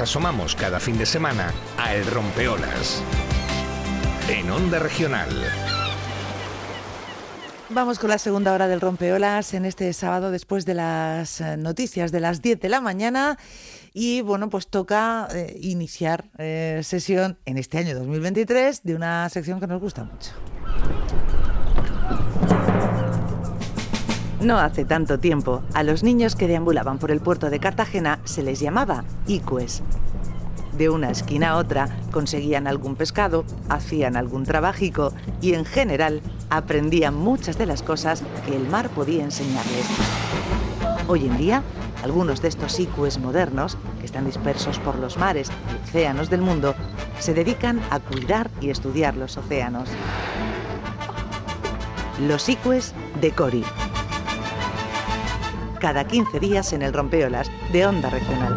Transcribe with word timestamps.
asomamos 0.00 0.54
cada 0.54 0.80
fin 0.80 0.96
de 0.98 1.06
semana 1.06 1.52
a 1.78 1.94
El 1.94 2.06
Rompeolas. 2.06 3.02
En 4.28 4.50
Onda 4.50 4.78
Regional. 4.78 5.28
Vamos 7.68 7.98
con 7.98 8.10
la 8.10 8.18
segunda 8.18 8.52
hora 8.52 8.68
del 8.68 8.80
Rompeolas 8.80 9.54
en 9.54 9.64
este 9.64 9.92
sábado 9.92 10.30
después 10.30 10.66
de 10.66 10.74
las 10.74 11.40
eh, 11.40 11.56
noticias 11.56 12.12
de 12.12 12.20
las 12.20 12.42
10 12.42 12.60
de 12.60 12.68
la 12.68 12.80
mañana. 12.80 13.38
Y 13.94 14.20
bueno, 14.20 14.50
pues 14.50 14.68
toca 14.68 15.28
eh, 15.34 15.58
iniciar 15.60 16.30
eh, 16.38 16.80
sesión 16.82 17.38
en 17.44 17.58
este 17.58 17.78
año 17.78 17.94
2023 17.94 18.82
de 18.82 18.94
una 18.94 19.28
sección 19.30 19.58
que 19.58 19.66
nos 19.66 19.80
gusta 19.80 20.04
mucho. 20.04 20.32
No 24.42 24.58
hace 24.58 24.84
tanto 24.84 25.20
tiempo, 25.20 25.62
a 25.72 25.84
los 25.84 26.02
niños 26.02 26.34
que 26.34 26.48
deambulaban 26.48 26.98
por 26.98 27.12
el 27.12 27.20
puerto 27.20 27.48
de 27.48 27.60
Cartagena 27.60 28.18
se 28.24 28.42
les 28.42 28.58
llamaba 28.58 29.04
icues. 29.28 29.84
De 30.76 30.88
una 30.88 31.10
esquina 31.10 31.50
a 31.50 31.56
otra 31.58 31.88
conseguían 32.10 32.66
algún 32.66 32.96
pescado, 32.96 33.44
hacían 33.68 34.16
algún 34.16 34.42
trabajico 34.42 35.12
y 35.40 35.54
en 35.54 35.64
general 35.64 36.22
aprendían 36.50 37.14
muchas 37.14 37.56
de 37.56 37.66
las 37.66 37.84
cosas 37.84 38.24
que 38.44 38.56
el 38.56 38.68
mar 38.68 38.88
podía 38.88 39.22
enseñarles. 39.22 39.86
Hoy 41.06 41.26
en 41.26 41.38
día, 41.38 41.62
algunos 42.02 42.42
de 42.42 42.48
estos 42.48 42.80
icues 42.80 43.18
modernos, 43.18 43.78
que 44.00 44.06
están 44.06 44.24
dispersos 44.24 44.80
por 44.80 44.98
los 44.98 45.18
mares 45.18 45.52
y 45.70 45.88
océanos 45.88 46.30
del 46.30 46.40
mundo, 46.40 46.74
se 47.20 47.32
dedican 47.32 47.80
a 47.90 48.00
cuidar 48.00 48.50
y 48.60 48.70
estudiar 48.70 49.16
los 49.16 49.36
océanos. 49.36 49.88
Los 52.18 52.48
icues 52.48 52.92
de 53.20 53.30
Cori 53.30 53.64
cada 55.82 56.06
15 56.06 56.38
días 56.38 56.72
en 56.72 56.82
el 56.82 56.92
Rompeolas 56.92 57.50
de 57.72 57.84
Onda 57.84 58.08
Regional. 58.08 58.54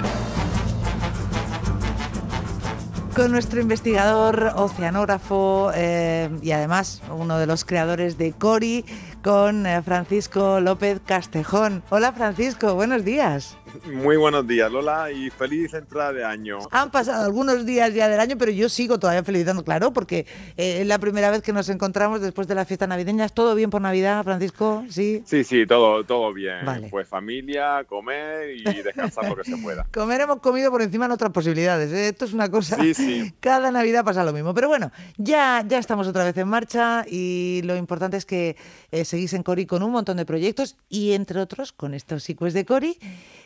Con 3.15 3.31
nuestro 3.31 3.59
investigador, 3.59 4.53
oceanógrafo 4.55 5.71
eh, 5.73 6.29
y 6.43 6.51
además 6.51 7.01
uno 7.09 7.39
de 7.39 7.47
los 7.47 7.65
creadores 7.65 8.19
de 8.19 8.31
Cori, 8.33 8.85
con 9.23 9.65
eh, 9.65 9.81
Francisco 9.81 10.59
López 10.59 11.01
Castejón. 11.03 11.81
Hola 11.89 12.11
Francisco, 12.11 12.75
buenos 12.75 13.03
días. 13.03 13.57
Muy 13.83 14.17
buenos 14.17 14.47
días, 14.47 14.71
Lola, 14.71 15.11
y 15.11 15.29
feliz 15.29 15.73
entrada 15.73 16.13
de 16.13 16.23
año. 16.23 16.59
Han 16.71 16.91
pasado 16.91 17.25
algunos 17.25 17.65
días 17.65 17.93
ya 17.93 18.07
del 18.07 18.19
año, 18.19 18.37
pero 18.37 18.51
yo 18.51 18.69
sigo 18.69 18.99
todavía 18.99 19.23
felicitando, 19.23 19.63
claro, 19.63 19.91
porque 19.93 20.25
eh, 20.57 20.81
es 20.81 20.87
la 20.87 20.99
primera 20.99 21.31
vez 21.31 21.41
que 21.41 21.53
nos 21.53 21.69
encontramos 21.69 22.21
después 22.21 22.47
de 22.47 22.55
las 22.55 22.67
fiestas 22.67 22.89
navideñas. 22.89 23.33
¿Todo 23.33 23.55
bien 23.55 23.69
por 23.69 23.81
Navidad, 23.81 24.23
Francisco? 24.23 24.83
Sí. 24.89 25.23
Sí, 25.25 25.43
sí, 25.43 25.65
todo, 25.65 26.03
todo 26.03 26.33
bien. 26.33 26.59
Pues 26.89 27.07
familia, 27.07 27.83
comer 27.87 28.55
y 28.55 28.63
descansar 28.63 29.27
lo 29.27 29.35
que 29.35 29.43
se 29.43 29.57
pueda. 29.57 29.85
comer 29.93 30.21
hemos 30.21 30.39
comido 30.39 30.71
por 30.71 30.81
encima 30.81 31.07
de 31.07 31.13
otras 31.13 31.31
posibilidades. 31.31 31.91
¿eh? 31.91 32.09
Esto 32.09 32.25
es 32.25 32.33
una 32.33 32.49
cosa. 32.49 32.77
Sí, 32.77 32.93
sí. 32.93 33.33
Cada 33.39 33.71
Navidad 33.71 34.03
pasa 34.03 34.23
lo 34.23 34.33
mismo. 34.33 34.53
Pero 34.53 34.67
bueno, 34.67 34.91
ya, 35.17 35.63
ya 35.67 35.79
estamos 35.79 36.07
otra 36.07 36.23
vez 36.23 36.37
en 36.37 36.47
marcha 36.47 37.05
y 37.07 37.61
lo 37.63 37.75
importante 37.75 38.17
es 38.17 38.25
que 38.25 38.55
eh, 38.91 39.05
seguís 39.05 39.33
en 39.33 39.43
Cori 39.43 39.65
con 39.65 39.83
un 39.83 39.91
montón 39.91 40.17
de 40.17 40.25
proyectos 40.25 40.77
y 40.89 41.13
entre 41.13 41.39
otros 41.39 41.71
con 41.71 41.93
estos 41.93 42.23
sequels 42.23 42.53
de 42.53 42.65
Cori. 42.65 42.97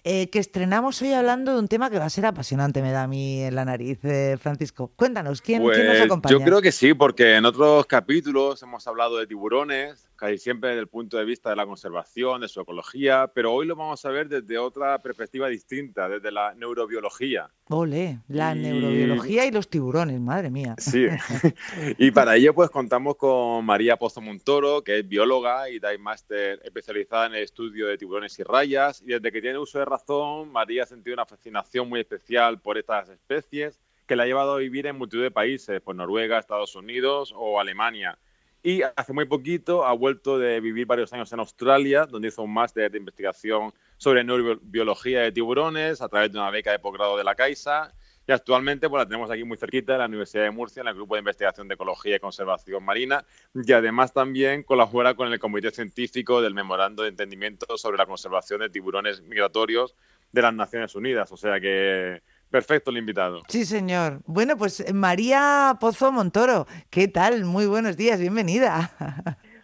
Eh, 0.03 0.18
que 0.27 0.39
estrenamos 0.39 1.01
hoy 1.01 1.13
hablando 1.13 1.53
de 1.53 1.59
un 1.59 1.67
tema 1.67 1.89
que 1.89 1.99
va 1.99 2.05
a 2.05 2.09
ser 2.09 2.25
apasionante, 2.25 2.81
me 2.81 2.91
da 2.91 3.03
a 3.03 3.07
mí 3.07 3.41
en 3.41 3.55
la 3.55 3.65
nariz, 3.65 3.99
eh, 4.03 4.37
Francisco. 4.39 4.91
Cuéntanos, 4.95 5.41
¿quién, 5.41 5.63
¿quién 5.63 5.85
nos 5.85 5.95
pues, 5.95 6.05
acompaña? 6.05 6.37
Yo 6.37 6.43
creo 6.43 6.61
que 6.61 6.71
sí, 6.71 6.93
porque 6.93 7.35
en 7.35 7.45
otros 7.45 7.85
capítulos 7.85 8.61
hemos 8.63 8.85
hablado 8.87 9.17
de 9.17 9.27
tiburones, 9.27 10.08
casi 10.19 10.37
siempre 10.37 10.69
desde 10.69 10.81
el 10.81 10.87
punto 10.87 11.17
de 11.17 11.23
vista 11.23 11.49
de 11.49 11.55
la 11.55 11.65
conservación, 11.65 12.41
de 12.41 12.49
su 12.49 12.59
ecología, 12.59 13.31
pero 13.33 13.53
hoy 13.53 13.65
lo 13.65 13.75
vamos 13.75 14.03
a 14.03 14.09
ver 14.09 14.27
desde 14.27 14.57
otra 14.57 15.01
perspectiva 15.01 15.47
distinta, 15.47 16.09
desde 16.09 16.31
la 16.31 16.53
neurobiología. 16.55 17.49
Ole, 17.69 18.19
la 18.27 18.53
neurobiología 18.53 19.45
y 19.45 19.51
los 19.51 19.69
tiburones, 19.69 20.19
madre 20.19 20.49
mía. 20.49 20.75
Sí, 20.77 21.05
y 21.97 22.11
para 22.11 22.35
ello 22.35 22.53
pues 22.53 22.69
contamos 22.69 23.15
con 23.15 23.63
María 23.63 23.95
Pozo 23.95 24.19
Montoro, 24.19 24.83
que 24.83 24.99
es 24.99 25.07
bióloga 25.07 25.69
y 25.69 25.79
dive 25.79 25.97
master 25.97 26.59
especializada 26.65 27.27
en 27.27 27.35
el 27.35 27.43
estudio 27.43 27.87
de 27.87 27.97
tiburones 27.97 28.37
y 28.39 28.43
rayas, 28.43 29.01
y 29.01 29.13
desde 29.13 29.31
que 29.31 29.41
tiene 29.41 29.57
uso 29.57 29.79
de 29.79 29.85
razón, 29.85 30.51
María 30.51 30.83
ha 30.83 30.85
sentido 30.85 31.13
una 31.13 31.25
fascinación 31.25 31.87
muy 31.87 32.01
especial 32.01 32.59
por 32.59 32.77
estas 32.77 33.07
especies 33.07 33.79
que 34.05 34.15
la 34.15 34.23
ha 34.23 34.25
llevado 34.25 34.55
a 34.55 34.57
vivir 34.57 34.87
en 34.87 34.97
multitud 34.97 35.21
de 35.21 35.29
países, 35.29 35.79
pues 35.81 35.95
Noruega, 35.95 36.39
Estados 36.39 36.75
Unidos 36.75 37.31
o 37.37 37.59
Alemania 37.59 38.17
y 38.61 38.81
hace 38.81 39.13
muy 39.13 39.25
poquito 39.25 39.85
ha 39.85 39.93
vuelto 39.93 40.37
de 40.37 40.59
vivir 40.59 40.85
varios 40.85 41.13
años 41.13 41.31
en 41.31 41.39
Australia, 41.39 42.05
donde 42.05 42.27
hizo 42.27 42.43
un 42.43 42.53
máster 42.53 42.91
de 42.91 42.97
investigación 42.97 43.73
sobre 43.97 44.23
neurobiología 44.23 45.21
de 45.21 45.31
tiburones 45.31 46.01
a 46.01 46.09
través 46.09 46.31
de 46.31 46.39
una 46.39 46.49
beca 46.49 46.71
de 46.71 46.79
posgrado 46.79 47.17
de 47.17 47.23
la 47.23 47.35
Caixa. 47.35 47.93
Y 48.27 48.31
actualmente 48.31 48.87
pues, 48.89 49.01
la 49.01 49.07
tenemos 49.07 49.31
aquí 49.31 49.43
muy 49.43 49.57
cerquita, 49.57 49.93
en 49.93 49.99
la 49.99 50.05
Universidad 50.05 50.43
de 50.43 50.51
Murcia, 50.51 50.81
en 50.81 50.87
el 50.87 50.93
Grupo 50.93 51.15
de 51.15 51.19
Investigación 51.19 51.67
de 51.67 51.73
Ecología 51.73 52.17
y 52.17 52.19
Conservación 52.19 52.83
Marina. 52.83 53.25
Y 53.55 53.71
además 53.71 54.13
también 54.13 54.61
colabora 54.63 55.15
con 55.15 55.31
el 55.31 55.39
Comité 55.39 55.71
Científico 55.71 56.41
del 56.41 56.53
Memorando 56.53 57.03
de 57.03 57.09
Entendimiento 57.09 57.77
sobre 57.77 57.97
la 57.97 58.05
Conservación 58.05 58.59
de 58.59 58.69
Tiburones 58.69 59.21
Migratorios 59.21 59.95
de 60.31 60.41
las 60.41 60.53
Naciones 60.53 60.93
Unidas. 60.93 61.31
O 61.31 61.37
sea 61.37 61.59
que 61.59 62.21
Perfecto 62.49 62.89
el 62.89 62.97
invitado. 62.97 63.41
Sí, 63.47 63.63
señor. 63.65 64.21
Bueno, 64.25 64.57
pues 64.57 64.79
eh, 64.79 64.93
María 64.93 65.77
Pozo 65.79 66.11
Montoro, 66.11 66.65
¿qué 66.89 67.07
tal? 67.07 67.45
Muy 67.45 67.67
buenos 67.67 67.95
días, 67.95 68.19
bienvenida. 68.19 68.91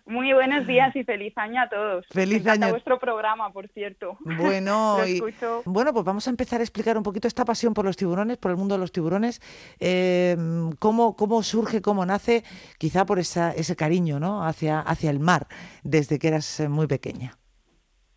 Muy 0.08 0.34
buenos 0.34 0.68
días 0.68 0.96
y 0.96 1.04
feliz 1.04 1.36
año 1.36 1.64
a 1.64 1.68
todos. 1.68 2.06
Feliz 2.12 2.46
año. 2.46 2.68
a 2.68 2.70
vuestro 2.70 3.00
programa, 3.00 3.52
por 3.52 3.68
cierto. 3.70 4.20
Bueno, 4.20 4.98
bueno, 5.66 5.94
pues 5.94 6.06
vamos 6.06 6.28
a 6.28 6.30
empezar 6.30 6.60
a 6.60 6.64
explicar 6.64 6.96
un 6.96 7.02
poquito 7.02 7.28
esta 7.28 7.44
pasión 7.44 7.74
por 7.74 7.86
los 7.86 7.98
tiburones, 7.98 8.38
por 8.38 8.52
el 8.52 8.58
mundo 8.58 8.76
de 8.76 8.82
los 8.82 8.92
tiburones. 8.92 9.42
Eh, 9.80 10.38
cómo, 10.78 11.16
cómo 11.16 11.42
surge, 11.42 11.82
cómo 11.82 12.06
nace, 12.06 12.44
quizá 12.78 13.08
por 13.08 13.18
esa, 13.18 13.52
ese 13.52 13.76
cariño 13.76 14.20
¿no? 14.20 14.46
hacia, 14.46 14.80
hacia 14.80 15.10
el 15.10 15.20
mar 15.20 15.48
desde 15.84 16.20
que 16.20 16.28
eras 16.28 16.60
eh, 16.60 16.70
muy 16.70 16.86
pequeña. 16.86 17.34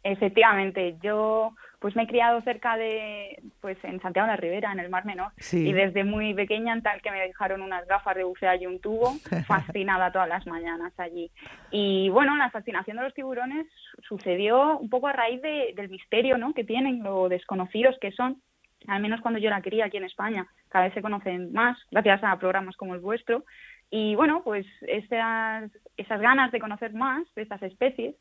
Efectivamente, 0.03 0.99
yo 1.03 1.55
pues 1.81 1.95
me 1.95 2.03
he 2.03 2.07
criado 2.07 2.41
cerca 2.43 2.77
de, 2.77 3.41
pues 3.61 3.79
en 3.85 4.01
Santiago 4.01 4.27
de 4.27 4.33
la 4.33 4.37
Ribera, 4.37 4.73
en 4.73 4.81
el 4.81 4.91
Mar 4.91 5.05
Menor, 5.05 5.33
y 5.53 5.73
desde 5.73 6.03
muy 6.03 6.35
pequeña, 6.35 6.73
en 6.73 6.83
tal 6.83 7.01
que 7.01 7.11
me 7.11 7.21
dejaron 7.21 7.63
unas 7.63 7.87
gafas 7.87 8.17
de 8.17 8.25
bucear 8.25 8.61
y 8.61 8.67
un 8.67 8.81
tubo, 8.81 9.15
fascinada 9.47 10.11
todas 10.11 10.29
las 10.29 10.47
mañanas 10.47 10.93
allí. 10.99 11.31
Y 11.71 12.09
bueno, 12.09 12.37
la 12.37 12.51
fascinación 12.51 12.97
de 12.97 13.05
los 13.05 13.15
tiburones 13.15 13.67
sucedió 14.09 14.79
un 14.79 14.91
poco 14.91 15.07
a 15.07 15.13
raíz 15.13 15.41
del 15.41 15.89
misterio 15.89 16.37
¿no? 16.37 16.53
que 16.53 16.65
tienen, 16.65 17.03
lo 17.03 17.29
desconocidos 17.29 17.97
que 18.01 18.11
son, 18.11 18.43
al 18.89 19.01
menos 19.01 19.21
cuando 19.21 19.39
yo 19.39 19.51
la 19.51 19.63
quería 19.63 19.87
aquí 19.87 19.99
en 19.99 20.05
España, 20.05 20.49
cada 20.69 20.87
vez 20.87 20.95
se 20.95 21.03
conocen 21.03 21.53
más, 21.53 21.79
gracias 21.91 22.23
a 22.25 22.39
programas 22.39 22.77
como 22.77 22.95
el 22.95 23.01
vuestro. 23.01 23.45
Y 23.91 24.15
bueno, 24.17 24.43
pues 24.45 24.67
esas, 24.83 25.71
esas 25.97 26.21
ganas 26.21 26.53
de 26.53 26.61
conocer 26.61 26.93
más 26.93 27.27
de 27.35 27.43
estas 27.43 27.63
especies, 27.63 28.17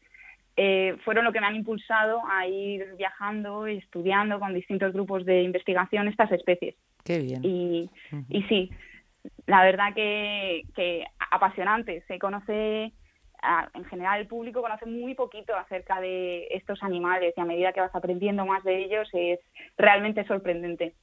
eh, 0.58 0.98
fueron 1.06 1.24
lo 1.24 1.32
que 1.32 1.40
me 1.40 1.46
han 1.46 1.56
impulsado 1.56 2.22
a 2.28 2.48
ir 2.48 2.96
viajando 2.98 3.68
y 3.68 3.78
estudiando 3.78 4.40
con 4.40 4.54
distintos 4.54 4.92
grupos 4.92 5.24
de 5.24 5.44
investigación 5.44 6.08
estas 6.08 6.32
especies. 6.32 6.76
Qué 7.04 7.20
bien. 7.20 7.42
Y, 7.44 7.90
y 8.28 8.44
sí, 8.44 8.72
la 9.46 9.64
verdad 9.64 9.94
que, 9.94 10.64
que 10.76 11.06
apasionante. 11.32 12.04
Se 12.08 12.18
conoce, 12.18 12.92
en 13.74 13.86
general 13.86 14.20
el 14.20 14.28
público 14.28 14.62
conoce 14.62 14.88
muy 14.88 15.14
poquito 15.14 15.56
acerca 15.56 16.02
de 16.02 16.48
estos 16.50 16.82
animales 16.82 17.36
y 17.38 17.42
a 17.42 17.46
medida 17.46 17.72
que 17.72 17.82
vas 17.82 17.96
aprendiendo 17.96 18.46
más 18.46 18.64
de 18.64 18.84
ellos 18.84 19.08
es 19.14 19.40
realmente 19.78 20.26
sorprendente 20.26 20.96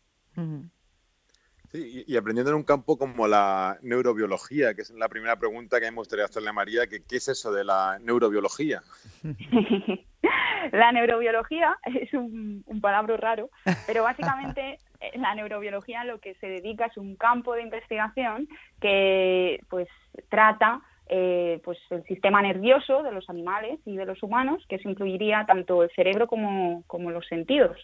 y, 1.74 2.16
aprendiendo 2.16 2.50
en 2.50 2.56
un 2.56 2.62
campo 2.62 2.96
como 2.96 3.26
la 3.26 3.78
neurobiología, 3.82 4.74
que 4.74 4.82
es 4.82 4.90
la 4.90 5.08
primera 5.08 5.36
pregunta 5.36 5.80
que 5.80 5.90
me 5.90 5.96
gustaría 5.96 6.24
hacerle 6.24 6.50
a 6.50 6.52
María, 6.52 6.86
que 6.86 7.02
¿qué 7.04 7.16
es 7.16 7.28
eso 7.28 7.52
de 7.52 7.64
la 7.64 7.98
neurobiología? 8.00 8.82
la 10.72 10.92
neurobiología 10.92 11.76
es 11.84 12.12
un, 12.14 12.62
un 12.66 12.80
palabra 12.80 13.16
raro, 13.16 13.50
pero 13.86 14.04
básicamente 14.04 14.78
eh, 15.00 15.18
la 15.18 15.34
neurobiología 15.34 16.04
lo 16.04 16.20
que 16.20 16.34
se 16.36 16.46
dedica 16.46 16.86
es 16.86 16.96
un 16.96 17.16
campo 17.16 17.54
de 17.54 17.62
investigación 17.62 18.48
que 18.80 19.60
pues 19.68 19.88
trata 20.28 20.80
eh, 21.06 21.60
pues 21.64 21.78
el 21.90 22.02
sistema 22.04 22.40
nervioso 22.40 23.02
de 23.02 23.12
los 23.12 23.28
animales 23.28 23.78
y 23.84 23.96
de 23.96 24.06
los 24.06 24.22
humanos, 24.22 24.64
que 24.68 24.76
eso 24.76 24.88
incluiría 24.88 25.44
tanto 25.46 25.82
el 25.82 25.90
cerebro 25.90 26.26
como, 26.26 26.82
como 26.86 27.10
los 27.10 27.26
sentidos. 27.26 27.76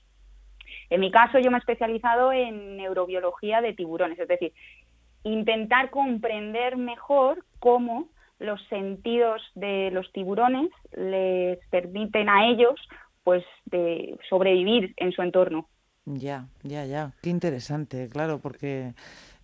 En 0.91 1.01
mi 1.01 1.11
caso, 1.11 1.39
yo 1.39 1.51
me 1.51 1.57
he 1.57 1.61
especializado 1.61 2.33
en 2.33 2.77
neurobiología 2.77 3.61
de 3.61 3.73
tiburones, 3.73 4.19
es 4.19 4.29
decir, 4.29 4.53
intentar 5.23 5.91
comprender 5.91 6.77
mejor 6.77 7.45
cómo 7.61 8.09
los 8.39 8.61
sentidos 8.69 9.43
de 9.55 9.91
los 9.93 10.11
tiburones 10.13 10.71
les 10.93 11.59
permiten 11.69 12.29
a 12.29 12.49
ellos 12.49 12.75
pues 13.23 13.45
de 13.67 14.19
sobrevivir 14.29 14.95
en 14.97 15.13
su 15.13 15.23
entorno. 15.23 15.69
Ya, 16.07 16.49
ya, 16.63 16.87
ya. 16.87 17.13
Qué 17.23 17.31
interesante, 17.31 18.09
claro, 18.09 18.41
porque 18.41 18.95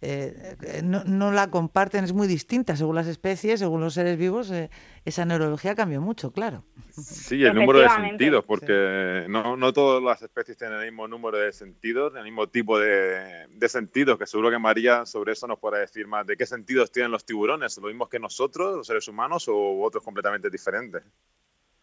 eh, 0.03 0.83
no, 0.85 1.33
la 1.33 1.51
comparten, 1.51 2.05
es 2.05 2.13
muy 2.13 2.27
distinta 2.27 2.77
según 2.77 2.97
las 2.97 3.07
especies, 3.07 3.61
según 3.61 3.81
los 3.81 3.95
seres 3.95 4.19
vivos, 4.19 4.51
eh, 4.51 4.71
esa 5.05 5.25
neurología 5.25 5.75
cambia 5.75 6.01
mucho, 6.01 6.33
claro. 6.33 6.65
Sí, 6.93 7.45
el 7.45 7.55
número 7.55 7.81
de 7.81 7.89
sentidos, 7.89 8.45
porque 8.45 9.27
no, 9.29 9.57
no 9.57 9.73
todas 9.73 10.03
las 10.03 10.23
especies 10.23 10.57
tienen 10.57 10.79
el 10.79 10.85
mismo 10.87 11.09
número 11.09 11.39
de 11.39 11.53
sentidos, 11.53 12.15
el 12.15 12.25
mismo 12.25 12.47
tipo 12.49 12.79
de, 12.79 13.47
de, 13.49 13.69
sentidos, 13.69 14.19
que 14.19 14.27
seguro 14.27 14.51
que 14.51 14.59
María 14.59 15.07
sobre 15.07 15.33
eso 15.33 15.47
nos 15.47 15.59
puede 15.59 15.81
decir 15.81 16.07
más, 16.07 16.27
de 16.27 16.37
qué 16.37 16.47
sentidos 16.47 16.93
tienen 16.93 17.11
los 17.11 17.25
tiburones, 17.25 17.77
lo 17.79 17.89
mismo 17.89 18.09
que 18.09 18.19
nosotros, 18.19 18.77
los 18.77 18.87
seres 18.87 19.09
humanos, 19.09 19.49
o 19.49 19.83
otros 19.83 20.05
completamente 20.05 20.51
diferentes. 20.51 21.03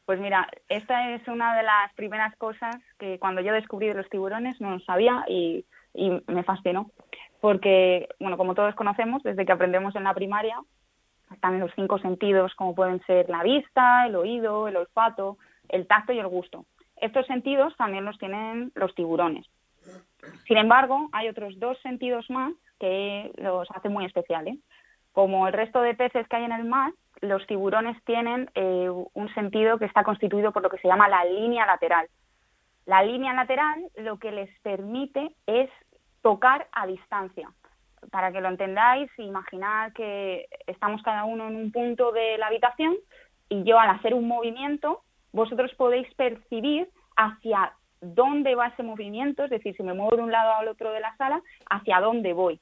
Pues 0.06 0.20
mira, 0.20 0.50
esta 0.68 1.12
es 1.12 1.26
una 1.28 1.56
de 1.56 1.64
las 1.64 1.94
primeras 1.96 2.36
cosas 2.36 2.76
que 3.00 3.18
cuando 3.20 3.42
yo 3.42 3.54
descubrí 3.54 3.88
de 3.88 3.94
los 3.94 4.10
tiburones 4.10 4.60
no 4.60 4.80
sabía 4.82 5.24
y, 5.30 5.66
me 6.28 6.44
fascinó. 6.44 6.92
Porque, 7.44 8.08
bueno, 8.22 8.38
como 8.38 8.56
todos 8.56 8.74
conocemos, 8.74 9.22
desde 9.22 9.46
que 9.46 9.52
aprendemos 9.52 9.94
en 9.98 10.06
la 10.06 10.14
primaria, 10.14 10.58
están 11.30 11.60
los 11.60 11.74
cinco 11.76 12.00
sentidos 12.00 12.56
como 12.56 12.74
pueden 12.74 13.02
ser 13.06 13.28
la 13.28 13.44
vista, 13.44 14.06
el 14.08 14.16
oído, 14.16 14.70
el 14.70 14.78
olfato, 14.78 15.38
el 15.68 15.86
tacto 15.86 16.14
y 16.14 16.20
el 16.20 16.28
gusto. 16.30 16.64
Estos 16.96 17.28
sentidos 17.28 17.76
también 17.76 18.06
los 18.06 18.18
tienen 18.18 18.72
los 18.76 18.96
tiburones. 18.96 19.46
Sin 20.48 20.56
embargo, 20.56 21.10
hay 21.12 21.28
otros 21.28 21.60
dos 21.60 21.78
sentidos 21.82 22.30
más 22.30 22.54
que 22.80 23.34
los 23.36 23.70
hacen 23.72 23.92
muy 23.92 24.06
especiales. 24.06 24.58
Como 25.12 25.46
el 25.46 25.52
resto 25.52 25.82
de 25.82 25.96
peces 25.96 26.26
que 26.30 26.38
hay 26.38 26.46
en 26.46 26.54
el 26.54 26.64
mar, 26.64 26.94
los 27.20 27.46
tiburones 27.46 28.02
tienen 28.06 28.50
eh, 28.56 28.90
un 28.90 29.34
sentido 29.34 29.78
que 29.80 29.86
está 29.86 30.06
constituido 30.06 30.54
por 30.54 30.64
lo 30.64 30.70
que 30.70 30.78
se 30.78 30.88
llama 30.88 31.10
la 31.10 31.26
línea 31.26 31.66
lateral. 31.66 32.08
La 32.86 33.04
línea 33.04 33.34
lateral 33.34 33.84
lo 33.98 34.18
que 34.18 34.32
les 34.32 34.50
permite 34.62 35.36
es 35.46 35.70
tocar 36.24 36.68
a 36.72 36.88
distancia. 36.88 37.52
Para 38.10 38.32
que 38.32 38.42
lo 38.42 38.50
entendáis, 38.50 39.12
imaginad 39.18 39.94
que 39.94 40.48
estamos 40.66 41.04
cada 41.04 41.26
uno 41.26 41.48
en 41.48 41.56
un 41.56 41.72
punto 41.72 42.12
de 42.12 42.38
la 42.40 42.48
habitación 42.48 42.96
y 43.50 43.64
yo 43.64 43.80
al 43.80 43.92
hacer 43.92 44.16
un 44.16 44.28
movimiento, 44.28 45.04
vosotros 45.32 45.72
podéis 45.76 46.12
percibir 46.16 46.90
hacia 47.16 47.74
dónde 48.02 48.56
va 48.56 48.68
ese 48.68 48.84
movimiento, 48.84 49.44
es 49.44 49.52
decir, 49.52 49.76
si 49.76 49.84
me 49.84 49.94
muevo 49.94 50.16
de 50.18 50.24
un 50.24 50.32
lado 50.32 50.56
al 50.56 50.68
otro 50.68 50.92
de 50.92 51.00
la 51.00 51.16
sala, 51.18 51.42
hacia 51.70 52.00
dónde 52.00 52.34
voy. 52.34 52.60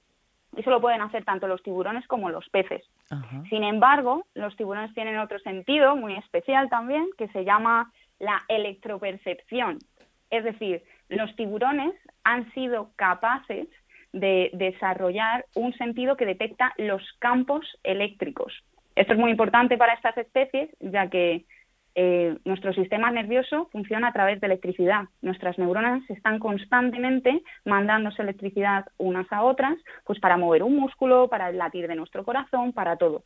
Eso 0.56 0.70
lo 0.70 0.82
pueden 0.82 1.02
hacer 1.02 1.24
tanto 1.24 1.48
los 1.48 1.64
tiburones 1.64 2.06
como 2.08 2.30
los 2.30 2.48
peces. 2.50 2.84
Sin 3.50 3.64
embargo, 3.64 4.26
los 4.36 4.56
tiburones 4.58 4.94
tienen 4.94 5.18
otro 5.18 5.40
sentido 5.40 5.96
muy 5.96 6.16
especial 6.16 6.70
también, 6.70 7.08
que 7.18 7.30
se 7.30 7.46
llama 7.46 7.92
la 8.20 8.42
electropercepción. 8.50 9.80
Es 10.30 10.44
decir, 10.44 10.84
los 11.12 11.36
tiburones 11.36 11.94
han 12.24 12.52
sido 12.54 12.92
capaces 12.96 13.68
de 14.14 14.50
desarrollar 14.54 15.46
un 15.56 15.74
sentido 15.74 16.18
que 16.18 16.26
detecta 16.26 16.74
los 16.78 17.02
campos 17.20 17.66
eléctricos. 17.84 18.54
Esto 18.96 19.14
es 19.14 19.20
muy 19.20 19.32
importante 19.32 19.78
para 19.78 19.94
estas 19.94 20.18
especies, 20.18 20.70
ya 20.80 21.10
que 21.10 21.46
eh, 21.96 22.38
nuestro 22.46 22.74
sistema 22.74 23.12
nervioso 23.12 23.70
funciona 23.72 24.08
a 24.08 24.14
través 24.14 24.40
de 24.40 24.48
electricidad. 24.48 25.06
Nuestras 25.22 25.58
neuronas 25.58 26.10
están 26.10 26.40
constantemente 26.40 27.42
mandándose 27.66 28.22
electricidad 28.22 28.86
unas 28.98 29.32
a 29.32 29.44
otras, 29.44 29.78
pues 30.06 30.20
para 30.20 30.38
mover 30.38 30.64
un 30.64 30.78
músculo, 30.78 31.28
para 31.28 31.50
el 31.50 31.58
latir 31.58 31.88
de 31.88 31.96
nuestro 31.96 32.24
corazón, 32.24 32.74
para 32.74 32.96
todo. 32.98 33.24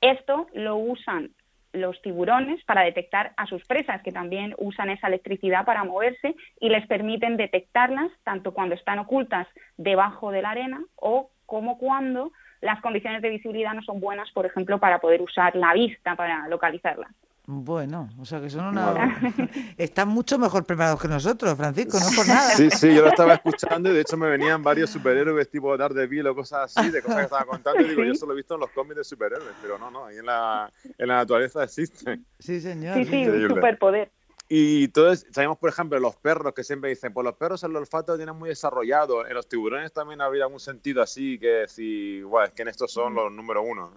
Esto 0.00 0.46
lo 0.54 0.76
usan 0.76 1.30
los 1.76 2.00
tiburones 2.02 2.62
para 2.64 2.82
detectar 2.82 3.32
a 3.36 3.46
sus 3.46 3.64
presas, 3.66 4.02
que 4.02 4.12
también 4.12 4.54
usan 4.58 4.90
esa 4.90 5.08
electricidad 5.08 5.64
para 5.64 5.84
moverse 5.84 6.34
y 6.60 6.68
les 6.68 6.86
permiten 6.86 7.36
detectarlas 7.36 8.10
tanto 8.24 8.52
cuando 8.54 8.74
están 8.74 8.98
ocultas 8.98 9.46
debajo 9.76 10.30
de 10.30 10.42
la 10.42 10.50
arena 10.50 10.82
o 10.96 11.30
como 11.46 11.78
cuando 11.78 12.32
las 12.60 12.80
condiciones 12.80 13.22
de 13.22 13.30
visibilidad 13.30 13.74
no 13.74 13.82
son 13.82 14.00
buenas, 14.00 14.30
por 14.32 14.46
ejemplo, 14.46 14.78
para 14.78 14.98
poder 14.98 15.22
usar 15.22 15.54
la 15.54 15.72
vista 15.74 16.16
para 16.16 16.48
localizarlas. 16.48 17.10
Bueno, 17.48 18.10
o 18.18 18.24
sea 18.24 18.40
que 18.40 18.50
son 18.50 18.66
una... 18.66 19.20
Están 19.78 20.08
mucho 20.08 20.36
mejor 20.36 20.64
preparados 20.64 21.00
que 21.00 21.06
nosotros, 21.06 21.56
Francisco, 21.56 21.98
no 22.00 22.16
por 22.16 22.26
nada. 22.26 22.50
Sí, 22.50 22.68
sí, 22.70 22.92
yo 22.92 23.02
lo 23.02 23.08
estaba 23.08 23.34
escuchando 23.34 23.88
y 23.88 23.94
de 23.94 24.00
hecho 24.00 24.16
me 24.16 24.28
venían 24.28 24.64
varios 24.64 24.90
superhéroes 24.90 25.48
tipo 25.48 25.76
Daredevil 25.76 26.26
o 26.26 26.34
cosas 26.34 26.76
así, 26.76 26.90
de 26.90 27.00
cosas 27.02 27.18
que 27.18 27.24
estaba 27.24 27.44
contando 27.44 27.82
y 27.82 27.88
digo, 27.88 28.02
yo 28.02 28.16
solo 28.16 28.32
he 28.32 28.36
visto 28.36 28.54
en 28.54 28.60
los 28.60 28.70
cómics 28.70 28.96
de 28.96 29.04
superhéroes, 29.04 29.54
pero 29.62 29.78
no, 29.78 29.92
no, 29.92 30.06
ahí 30.06 30.16
en 30.16 30.26
la, 30.26 30.72
en 30.98 31.06
la 31.06 31.16
naturaleza 31.16 31.62
existe. 31.62 32.20
Sí, 32.40 32.60
señor. 32.60 32.96
Sí, 32.96 33.04
sí, 33.04 33.28
un 33.28 33.48
superpoder. 33.48 34.10
Y 34.48 34.84
entonces, 34.84 35.26
sabemos, 35.32 35.58
por 35.58 35.70
ejemplo, 35.70 35.98
los 35.98 36.14
perros 36.16 36.54
que 36.54 36.62
siempre 36.62 36.90
dicen, 36.90 37.12
pues 37.12 37.24
los 37.24 37.34
perros 37.34 37.64
el 37.64 37.74
olfato 37.74 38.16
tienen 38.16 38.36
muy 38.36 38.48
desarrollado. 38.48 39.26
En 39.26 39.34
los 39.34 39.48
tiburones 39.48 39.92
también 39.92 40.20
habría 40.20 40.44
algún 40.44 40.60
sentido 40.60 41.02
así 41.02 41.38
que 41.38 41.48
decir, 41.48 42.24
bueno, 42.24 42.46
es 42.46 42.52
que 42.52 42.62
en 42.62 42.68
estos 42.68 42.92
son 42.92 43.14
los 43.14 43.32
número 43.32 43.62
uno. 43.62 43.92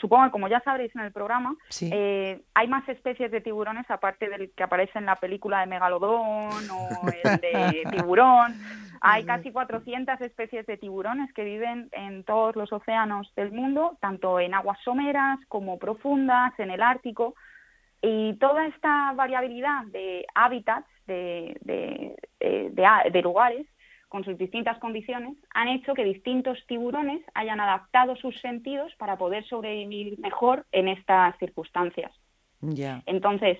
Supongo 0.00 0.24
que 0.26 0.30
como 0.30 0.48
ya 0.48 0.60
sabréis 0.60 0.94
en 0.94 1.02
el 1.02 1.12
programa, 1.12 1.54
eh, 1.80 2.40
hay 2.54 2.68
más 2.68 2.88
especies 2.88 3.30
de 3.30 3.40
tiburones 3.40 3.90
aparte 3.90 4.28
del 4.28 4.52
que 4.52 4.62
aparece 4.62 4.98
en 4.98 5.06
la 5.06 5.16
película 5.16 5.60
de 5.60 5.66
Megalodón 5.66 6.70
o 6.70 7.08
el 7.08 7.40
de 7.40 7.82
tiburón. 7.90 8.54
Hay 9.02 9.24
casi 9.24 9.50
400 9.50 10.20
especies 10.20 10.66
de 10.66 10.76
tiburones 10.76 11.32
que 11.32 11.44
viven 11.44 11.88
en 11.92 12.22
todos 12.24 12.54
los 12.54 12.70
océanos 12.72 13.32
del 13.34 13.50
mundo, 13.50 13.96
tanto 14.00 14.38
en 14.38 14.52
aguas 14.52 14.78
someras 14.84 15.38
como 15.48 15.78
profundas, 15.78 16.52
en 16.58 16.70
el 16.70 16.82
Ártico. 16.82 17.34
Y 18.02 18.34
toda 18.34 18.66
esta 18.66 19.12
variabilidad 19.12 19.84
de 19.86 20.26
hábitats, 20.34 20.88
de, 21.06 21.56
de, 22.40 23.22
lugares, 23.22 23.66
con 24.10 24.24
sus 24.24 24.36
distintas 24.36 24.76
condiciones, 24.80 25.36
han 25.54 25.68
hecho 25.68 25.94
que 25.94 26.04
distintos 26.04 26.58
tiburones 26.66 27.22
hayan 27.32 27.60
adaptado 27.60 28.16
sus 28.16 28.38
sentidos 28.40 28.92
para 28.98 29.16
poder 29.16 29.46
sobrevivir 29.46 30.18
mejor 30.18 30.66
en 30.72 30.88
estas 30.88 31.38
circunstancias. 31.38 32.10
Entonces, 33.06 33.56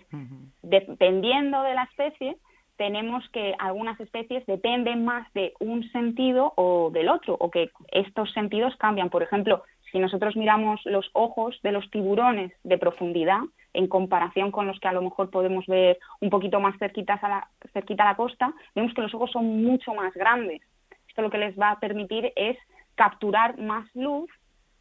dependiendo 0.60 1.62
de 1.62 1.74
la 1.74 1.84
especie, 1.84 2.36
tenemos 2.80 3.28
que 3.28 3.54
algunas 3.58 4.00
especies 4.00 4.46
dependen 4.46 5.04
más 5.04 5.30
de 5.34 5.52
un 5.60 5.86
sentido 5.92 6.54
o 6.56 6.88
del 6.90 7.10
otro, 7.10 7.36
o 7.38 7.50
que 7.50 7.70
estos 7.92 8.32
sentidos 8.32 8.74
cambian. 8.76 9.10
Por 9.10 9.22
ejemplo, 9.22 9.64
si 9.92 9.98
nosotros 9.98 10.34
miramos 10.34 10.80
los 10.86 11.10
ojos 11.12 11.60
de 11.62 11.72
los 11.72 11.90
tiburones 11.90 12.52
de 12.64 12.78
profundidad, 12.78 13.40
en 13.74 13.86
comparación 13.86 14.50
con 14.50 14.66
los 14.66 14.80
que 14.80 14.88
a 14.88 14.94
lo 14.94 15.02
mejor 15.02 15.28
podemos 15.28 15.66
ver 15.66 15.98
un 16.22 16.30
poquito 16.30 16.58
más 16.58 16.78
cerquitas 16.78 17.22
a 17.22 17.28
la, 17.28 17.48
cerquita 17.74 18.04
a 18.04 18.12
la 18.12 18.16
costa, 18.16 18.54
vemos 18.74 18.94
que 18.94 19.02
los 19.02 19.12
ojos 19.12 19.30
son 19.30 19.62
mucho 19.62 19.92
más 19.92 20.14
grandes. 20.14 20.62
Esto 21.06 21.20
lo 21.20 21.28
que 21.28 21.36
les 21.36 21.60
va 21.60 21.72
a 21.72 21.80
permitir 21.80 22.32
es 22.34 22.56
capturar 22.94 23.58
más 23.58 23.94
luz 23.94 24.30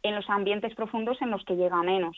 en 0.02 0.14
los 0.14 0.30
ambientes 0.30 0.74
profundos 0.74 1.20
en 1.20 1.30
los 1.30 1.44
que 1.44 1.56
llega 1.56 1.82
menos. 1.82 2.16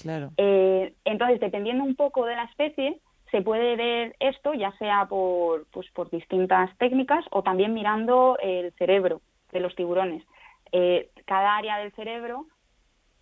Claro. 0.00 0.30
Eh, 0.38 0.94
entonces, 1.04 1.38
dependiendo 1.38 1.84
un 1.84 1.96
poco 1.96 2.24
de 2.24 2.34
la 2.34 2.44
especie, 2.44 2.98
se 3.32 3.42
puede 3.42 3.74
ver 3.76 4.14
esto 4.20 4.54
ya 4.54 4.70
sea 4.72 5.06
por, 5.06 5.66
pues, 5.72 5.90
por 5.90 6.10
distintas 6.10 6.70
técnicas 6.78 7.24
o 7.30 7.42
también 7.42 7.74
mirando 7.74 8.36
el 8.40 8.72
cerebro 8.74 9.22
de 9.50 9.60
los 9.60 9.74
tiburones. 9.74 10.22
Eh, 10.70 11.10
cada 11.24 11.56
área 11.56 11.78
del 11.78 11.92
cerebro 11.92 12.46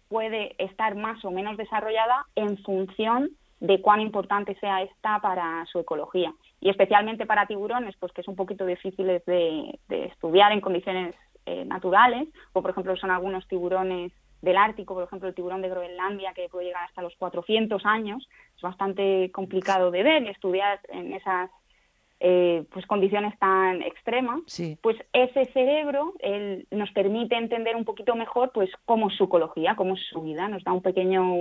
puede 0.09 0.57
estar 0.63 0.97
más 0.97 1.25
o 1.25 1.31
menos 1.31 1.57
desarrollada 1.57 2.27
en 2.35 2.59
función 2.59 3.31
de 3.61 3.81
cuán 3.81 4.01
importante 4.01 4.57
sea 4.57 4.83
esta 4.83 5.21
para 5.21 5.65
su 5.67 5.79
ecología. 5.79 6.35
Y 6.61 6.71
especialmente 6.71 7.27
para 7.27 7.47
tiburones, 7.47 7.95
pues 7.99 8.13
que 8.13 8.23
es 8.23 8.29
un 8.29 8.37
poquito 8.37 8.67
difíciles 8.67 9.25
de, 9.27 9.79
estudiar 9.89 10.51
en 10.51 10.61
condiciones 10.61 11.15
eh, 11.47 11.65
naturales, 11.65 12.29
o 12.53 12.63
por 12.63 12.73
ejemplo 12.73 12.97
son 12.97 13.11
algunos 13.11 13.47
tiburones 13.47 14.13
del 14.43 14.57
Ártico, 14.57 14.95
por 14.95 15.05
ejemplo 15.05 15.29
el 15.29 15.35
tiburón 15.35 15.63
de 15.63 15.69
Groenlandia 15.69 16.33
que 16.35 16.49
puede 16.49 16.67
llegar 16.67 16.85
hasta 16.85 17.03
los 17.03 17.15
400 17.17 17.85
años, 17.85 18.29
es 18.57 18.63
bastante 18.63 19.31
complicado 19.33 19.91
de 19.91 20.03
ver 20.03 20.23
y 20.23 20.29
estudiar 20.29 20.81
en 20.89 21.13
esas 21.13 21.51
eh, 22.21 22.65
pues 22.71 22.87
condiciones 22.87 23.39
tan 23.39 23.83
extremas, 23.83 24.43
pues 24.83 24.97
ese 25.13 25.47
cerebro 25.53 26.15
nos 26.71 26.91
permite 26.93 27.37
entender 27.37 27.77
un 27.77 27.85
poquito 27.85 28.15
mejor 28.15 28.53
pues 28.53 28.71
cómo 28.85 29.09
es 29.09 29.17
su 29.17 29.25
ecología, 29.25 29.75
cómo 29.75 29.95
es 29.95 30.01
su 30.11 30.21
vida, 30.23 30.49
nos 30.49 30.63
da 30.65 30.73
un 30.73 30.83
pequeño 30.83 31.35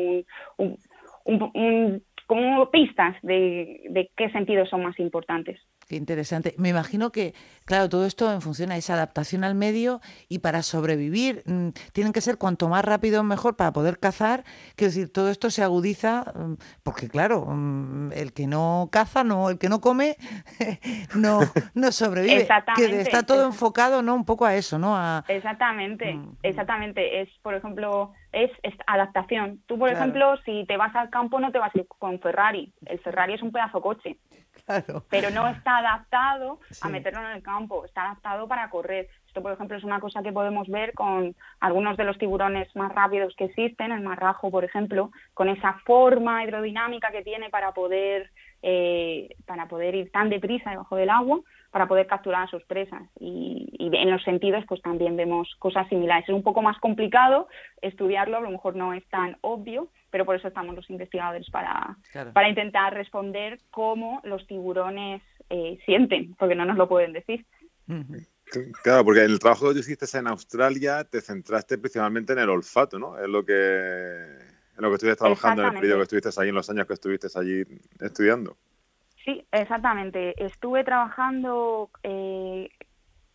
como 2.28 2.72
pistas 2.72 3.16
de 3.24 4.12
qué 4.16 4.30
sentidos 4.32 4.70
son 4.70 4.84
más 4.84 4.98
importantes. 5.00 5.60
Qué 5.90 5.96
interesante. 5.96 6.54
Me 6.60 6.70
imagino 6.70 7.12
que, 7.12 7.34
claro, 7.66 7.90
todo 7.90 8.06
esto 8.06 8.32
en 8.32 8.42
función 8.42 8.72
a 8.72 8.78
esa 8.78 8.94
adaptación 8.94 9.44
al 9.44 9.56
medio 9.56 10.02
y 10.28 10.38
para 10.38 10.62
sobrevivir 10.62 11.42
mm, 11.48 11.70
tienen 11.94 12.14
que 12.14 12.22
ser 12.22 12.38
cuanto 12.38 12.70
más 12.70 12.86
rápido 12.86 13.24
mejor 13.24 13.56
para 13.56 13.74
poder 13.74 13.98
cazar. 13.98 14.44
Quiero 14.76 14.94
decir, 14.94 15.12
todo 15.12 15.32
esto 15.32 15.50
se 15.50 15.64
agudiza 15.64 16.32
mm, 16.36 16.54
porque, 16.84 17.10
claro, 17.10 17.44
mm, 17.48 18.12
el 18.14 18.34
que 18.34 18.46
no 18.46 18.90
caza, 18.92 19.24
no, 19.24 19.50
el 19.50 19.58
que 19.58 19.68
no 19.68 19.82
come, 19.82 20.16
no, 21.16 21.40
no 21.74 21.92
sobrevive. 21.92 22.48
Que 22.76 23.02
está 23.02 23.24
todo 23.24 23.48
enfocado, 23.48 24.04
¿no? 24.04 24.14
Un 24.14 24.26
poco 24.26 24.46
a 24.46 24.54
eso, 24.54 24.78
¿no? 24.78 24.96
Exactamente, 25.28 26.20
exactamente. 26.44 27.22
Es, 27.22 27.30
por 27.42 27.56
ejemplo, 27.56 28.14
es, 28.32 28.52
adaptación. 28.86 29.60
Tú, 29.66 29.80
por 29.80 29.90
ejemplo, 29.90 30.38
si 30.46 30.66
te 30.68 30.78
vas 30.78 30.96
al 30.96 31.10
campo 31.10 31.40
no 31.40 31.52
te 31.52 31.58
vas 31.58 31.74
a 31.76 31.80
ir 31.80 31.88
con 31.88 32.20
Ferrari. 32.20 32.72
El 32.86 33.00
Ferrari 33.00 33.34
es 33.34 33.42
un 33.42 33.52
pedazo 33.52 33.82
coche. 33.82 34.18
Pero 35.10 35.30
no 35.30 35.48
está 35.48 35.78
adaptado 35.78 36.60
a 36.82 36.90
meterlo 36.90 37.22
en 37.22 37.38
el 37.38 37.44
campo, 37.44 37.86
está 37.86 38.06
adaptado 38.06 38.48
para 38.48 38.70
correr. 38.70 39.10
Esto, 39.28 39.42
por 39.42 39.52
ejemplo, 39.52 39.78
es 39.78 39.84
una 39.84 40.00
cosa 40.00 40.24
que 40.24 40.32
podemos 40.32 40.68
ver 40.68 40.94
con 40.94 41.36
algunos 41.60 41.98
de 41.98 42.04
los 42.04 42.18
tiburones 42.18 42.76
más 42.76 42.94
rápidos 42.94 43.36
que 43.36 43.46
existen, 43.46 43.92
el 43.92 44.02
marrajo, 44.02 44.50
por 44.50 44.64
ejemplo, 44.64 45.12
con 45.34 45.50
esa 45.50 45.74
forma 45.86 46.44
hidrodinámica 46.44 47.12
que 47.12 47.22
tiene 47.22 47.50
para 47.50 47.72
poder, 47.74 48.32
eh, 48.64 49.36
para 49.46 49.68
poder 49.68 49.96
ir 49.96 50.12
tan 50.12 50.30
deprisa 50.30 50.72
debajo 50.72 50.96
del 50.96 51.10
agua, 51.10 51.42
para 51.72 51.88
poder 51.88 52.08
capturar 52.08 52.44
a 52.44 52.50
sus 52.50 52.64
presas. 52.64 53.04
Y, 53.20 53.68
en 53.80 54.12
los 54.12 54.24
sentidos, 54.24 54.66
pues 54.68 54.82
también 54.82 55.16
vemos 55.16 55.56
cosas 55.60 55.88
similares. 55.90 56.28
Es 56.28 56.34
un 56.34 56.44
poco 56.44 56.62
más 56.62 56.78
complicado 56.80 57.48
estudiarlo, 57.82 58.38
a 58.38 58.42
lo 58.42 58.50
mejor 58.50 58.76
no 58.76 58.94
es 58.94 59.08
tan 59.10 59.38
obvio, 59.42 59.88
pero 60.12 60.26
por 60.26 60.36
eso 60.36 60.48
estamos 60.48 60.76
los 60.76 60.90
investigadores 60.90 61.50
para, 61.50 61.98
para 62.34 62.50
intentar 62.50 62.94
responder 62.94 63.60
cómo 63.72 64.22
los 64.24 64.46
tiburones 64.48 65.22
eh, 65.50 65.80
sienten, 65.86 66.36
porque 66.36 66.56
no 66.56 66.66
nos 66.66 66.78
lo 66.78 66.88
pueden 66.88 67.14
decir. 67.14 67.46
Claro, 68.84 69.04
porque 69.04 69.24
en 69.24 69.32
el 69.32 69.40
trabajo 69.40 69.74
que 69.74 69.80
hiciste 69.80 70.06
en 70.18 70.28
Australia 70.28 71.04
te 71.04 71.22
centraste 71.22 71.78
principalmente 71.78 72.34
en 72.34 72.40
el 72.40 72.50
olfato, 72.50 72.98
¿no? 72.98 73.18
Es 73.18 73.28
lo 73.28 73.46
que, 73.46 73.54
en 73.54 74.78
lo 74.78 74.90
que 74.90 74.96
estuviste 74.96 75.18
trabajando 75.18 75.64
en 75.64 75.74
el 75.74 75.80
periodo 75.80 75.98
que 75.98 76.04
estuviste 76.04 76.30
allí, 76.38 76.50
en 76.50 76.56
los 76.56 76.70
años 76.70 76.88
que 76.88 76.94
estuviste 76.94 77.28
allí 77.36 77.64
estudiando. 78.00 78.58
Sí, 79.24 79.46
exactamente. 79.52 80.34
Estuve 80.44 80.84
trabajando 80.84 81.90
eh, 82.04 82.70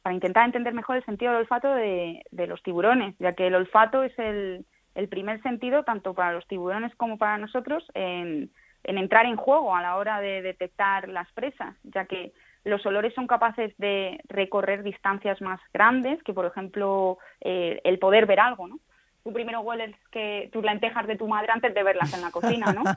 para 0.03 0.15
intentar 0.15 0.47
entender 0.47 0.75
mejor 0.75 0.97
el 0.97 1.05
sentido 1.05 1.33
del 1.33 1.43
olfato 1.43 1.75
de, 1.75 2.23
los 2.47 2.63
tiburones, 2.63 3.15
ya 3.19 3.35
que 3.35 3.47
el 3.47 3.55
olfato 3.55 4.03
es 4.03 4.13
el, 4.19 4.67
primer 5.09 5.43
sentido, 5.43 5.83
tanto 5.83 6.15
para 6.15 6.33
los 6.33 6.47
tiburones 6.47 6.95
como 6.97 7.19
para 7.19 7.39
nosotros, 7.39 7.85
en, 7.95 8.51
en 8.85 8.99
entrar 8.99 9.27
en 9.27 9.37
juego 9.37 9.75
a 9.75 9.83
la 9.83 9.97
hora 9.97 10.21
de 10.21 10.43
detectar 10.43 11.09
las 11.09 11.31
presas, 11.33 11.75
ya 11.83 12.05
que 12.05 12.33
los 12.65 12.85
olores 12.87 13.13
son 13.15 13.27
capaces 13.27 13.77
de 13.79 14.21
recorrer 14.29 14.83
distancias 14.83 15.41
más 15.41 15.61
grandes 15.73 16.23
que, 16.23 16.33
por 16.33 16.47
ejemplo, 16.47 17.19
eh, 17.41 17.81
el 17.85 17.99
poder 17.99 18.27
ver 18.27 18.41
algo, 18.41 18.69
¿no? 18.69 18.79
Tú 19.25 19.33
primero 19.33 19.61
hueles 19.63 19.97
que 20.13 20.51
tus 20.53 20.63
lentejas 20.63 21.07
de 21.07 21.17
tu 21.17 21.27
madre 21.27 21.51
antes 21.51 21.73
de 21.73 21.83
verlas 21.83 22.13
en 22.13 22.21
la 22.21 22.31
cocina, 22.31 22.73
¿no? 22.73 22.85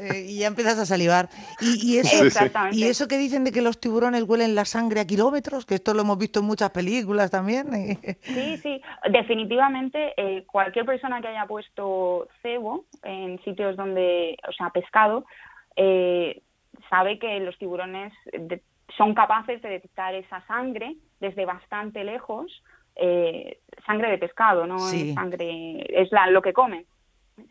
Eh, 0.00 0.26
y 0.28 0.38
ya 0.40 0.46
empiezas 0.46 0.78
a 0.78 0.86
salivar. 0.86 1.28
Y, 1.60 1.98
eso, 1.98 2.24
y 2.72 2.84
eso 2.84 3.08
que 3.08 3.18
dicen 3.18 3.44
de 3.44 3.52
que 3.52 3.62
los 3.62 3.80
tiburones 3.80 4.22
huelen 4.22 4.54
la 4.54 4.64
sangre 4.64 5.00
a 5.00 5.06
kilómetros, 5.06 5.66
que 5.66 5.74
esto 5.74 5.94
lo 5.94 6.02
hemos 6.02 6.18
visto 6.18 6.40
en 6.40 6.46
muchas 6.46 6.70
películas 6.70 7.30
también. 7.30 7.66
Sí, 8.22 8.56
sí, 8.58 8.82
definitivamente 9.10 10.12
eh, 10.16 10.44
cualquier 10.46 10.84
persona 10.84 11.20
que 11.20 11.28
haya 11.28 11.46
puesto 11.46 12.28
cebo 12.42 12.84
en 13.02 13.42
sitios 13.44 13.76
donde, 13.76 14.36
o 14.48 14.52
sea, 14.52 14.70
pescado, 14.70 15.24
sabe 16.88 17.18
que 17.18 17.40
los 17.40 17.56
tiburones 17.58 18.12
son 18.96 19.14
capaces 19.14 19.60
de 19.62 19.68
detectar 19.68 20.14
esa 20.14 20.44
sangre 20.46 20.96
desde 21.20 21.44
bastante 21.44 22.04
lejos, 22.04 22.62
eh, 22.96 23.58
sangre 23.86 24.10
de 24.10 24.18
pescado, 24.18 24.66
no 24.66 24.76
es 24.76 25.14
sangre, 25.14 25.86
es 25.88 26.10
la, 26.12 26.28
lo 26.28 26.42
que 26.42 26.52
comen, 26.52 26.86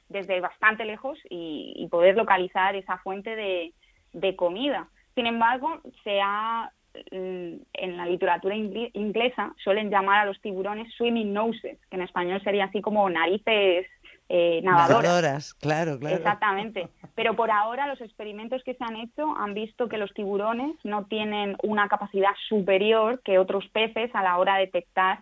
desde 0.10 0.39
bastante 0.39 0.86
lejos 0.86 1.17
y, 1.29 1.88
poder 1.89 2.15
localizar 2.15 2.75
esa 2.75 2.98
fuente 3.00 3.36
de, 3.36 3.74
de, 4.13 4.36
comida. 4.36 4.88
Sin 5.15 5.25
embargo, 5.25 5.81
se 6.03 6.21
ha, 6.21 6.71
mm, 7.12 7.55
en 7.74 7.98
la 7.98 8.05
literatura 8.05 8.55
inglesa 8.55 9.53
suelen 9.63 9.89
llamar 9.89 10.19
a 10.19 10.25
los 10.25 10.39
tiburones 10.41 10.93
swimming 10.95 11.33
noses, 11.33 11.77
que 11.89 11.95
en 11.95 12.03
español 12.03 12.41
sería 12.43 12.65
así 12.65 12.81
como 12.81 13.10
narices 13.10 13.88
eh, 14.33 14.62
nadadoras. 14.63 15.53
Claro, 15.55 16.00
claro. 16.00 16.15
Exactamente. 16.15 16.88
Pero 17.15 17.36
por 17.36 17.51
ahora 17.51 17.86
los 17.88 18.00
experimentos 18.00 18.63
que 18.63 18.75
se 18.75 18.83
han 18.86 18.95
hecho 18.95 19.36
han 19.38 19.53
visto 19.53 19.89
que 19.89 19.98
los 19.98 20.13
tiburones 20.13 20.74
no 20.86 21.03
tienen 21.03 21.57
una 21.63 21.89
capacidad 21.89 22.31
superior 22.48 23.21
que 23.25 23.39
otros 23.39 23.67
peces 23.74 24.10
a 24.13 24.24
la 24.24 24.38
hora 24.38 24.55
de 24.55 24.67
detectar 24.67 25.19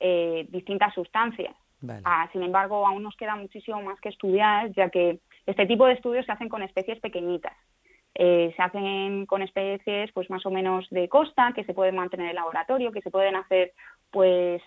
eh, 0.00 0.46
distintas 0.48 0.94
sustancias. 0.94 1.54
Ah, 2.04 2.28
sin 2.32 2.42
embargo, 2.42 2.86
aún 2.86 3.02
nos 3.02 3.16
queda 3.16 3.36
muchísimo 3.36 3.80
más 3.80 3.98
que 4.00 4.10
estudiar, 4.10 4.70
ya 4.72 4.90
que 4.90 5.20
este 5.46 5.64
tipo 5.66 5.86
de 5.86 5.94
estudios 5.94 6.26
se 6.26 6.32
hacen 6.32 6.48
con 6.48 6.62
especies 6.62 7.00
pequeñitas. 7.00 7.56
Eh, 8.14 8.52
se 8.56 8.62
hacen 8.62 9.24
con 9.24 9.40
especies 9.40 10.10
pues 10.12 10.28
más 10.28 10.44
o 10.44 10.50
menos 10.50 10.86
de 10.90 11.08
costa 11.08 11.52
que 11.54 11.64
se 11.64 11.72
pueden 11.72 11.94
mantener 11.94 12.26
en 12.26 12.30
el 12.30 12.36
laboratorio, 12.36 12.92
que 12.92 13.00
se 13.00 13.10
pueden 13.10 13.36
hacer 13.36 13.72
pues 14.10 14.60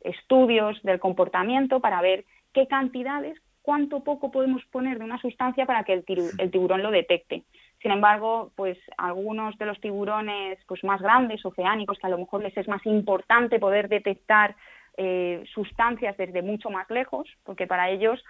estudios 0.00 0.82
del 0.82 0.98
comportamiento 0.98 1.80
para 1.80 2.00
ver 2.00 2.24
qué 2.52 2.66
cantidades, 2.66 3.38
cuánto 3.68 4.02
poco 4.02 4.30
podemos 4.30 4.64
poner 4.72 4.98
de 4.98 5.04
una 5.04 5.20
sustancia 5.20 5.66
para 5.66 5.84
que 5.84 5.92
el, 5.92 6.50
tiburón 6.50 6.82
lo 6.82 6.90
detecte. 6.90 7.44
Sin 7.80 7.92
embargo, 7.92 8.50
pues 8.56 8.78
algunos 8.96 9.56
de 9.58 9.66
los 9.66 9.80
tiburones 9.80 10.58
pues 10.66 10.82
más 10.84 11.00
grandes, 11.00 11.44
oceánicos, 11.44 11.98
que 11.98 12.06
a 12.06 12.10
lo 12.10 12.18
mejor 12.18 12.42
les 12.42 12.56
es 12.56 12.68
más 12.68 12.84
importante 12.86 13.58
poder 13.58 13.88
detectar 13.88 14.56
eh, 14.96 15.44
sustancias 15.54 16.16
desde 16.16 16.42
mucho 16.42 16.70
más 16.70 16.90
lejos, 16.90 17.28
porque 17.44 17.66
para 17.66 17.88
ellos 17.90 18.22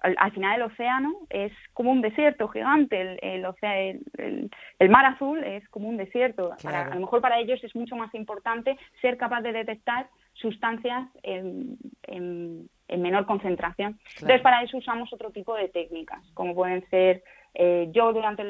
al, 0.00 0.32
final 0.32 0.56
el 0.56 0.62
océano 0.62 1.14
es 1.30 1.52
como 1.72 1.90
un 1.90 2.00
desierto 2.00 2.48
gigante, 2.48 3.00
el, 3.00 3.18
el, 3.22 4.50
el, 4.78 4.88
mar 4.88 5.06
azul 5.06 5.42
es 5.42 5.66
como 5.68 5.88
un 5.88 5.96
desierto. 5.96 6.52
a 6.64 6.94
lo 6.94 7.00
mejor 7.00 7.20
para 7.20 7.38
ellos 7.38 7.62
es 7.64 7.74
mucho 7.74 7.96
más 7.96 8.14
importante 8.14 8.76
ser 9.00 9.16
capaz 9.16 9.40
de 9.40 9.52
detectar 9.52 10.08
sustancias 10.34 11.08
en, 11.22 11.78
en, 12.02 12.68
menor 12.88 13.26
concentración. 13.26 13.98
Entonces, 14.14 14.40
para 14.42 14.62
eso 14.62 14.76
usamos 14.76 15.12
otro 15.12 15.30
tipo 15.30 15.54
de 15.54 15.68
técnicas, 15.68 16.22
como 16.34 16.54
pueden 16.54 16.88
ser, 16.90 17.22
eh, 17.54 17.88
yo 17.92 18.12
durante 18.12 18.44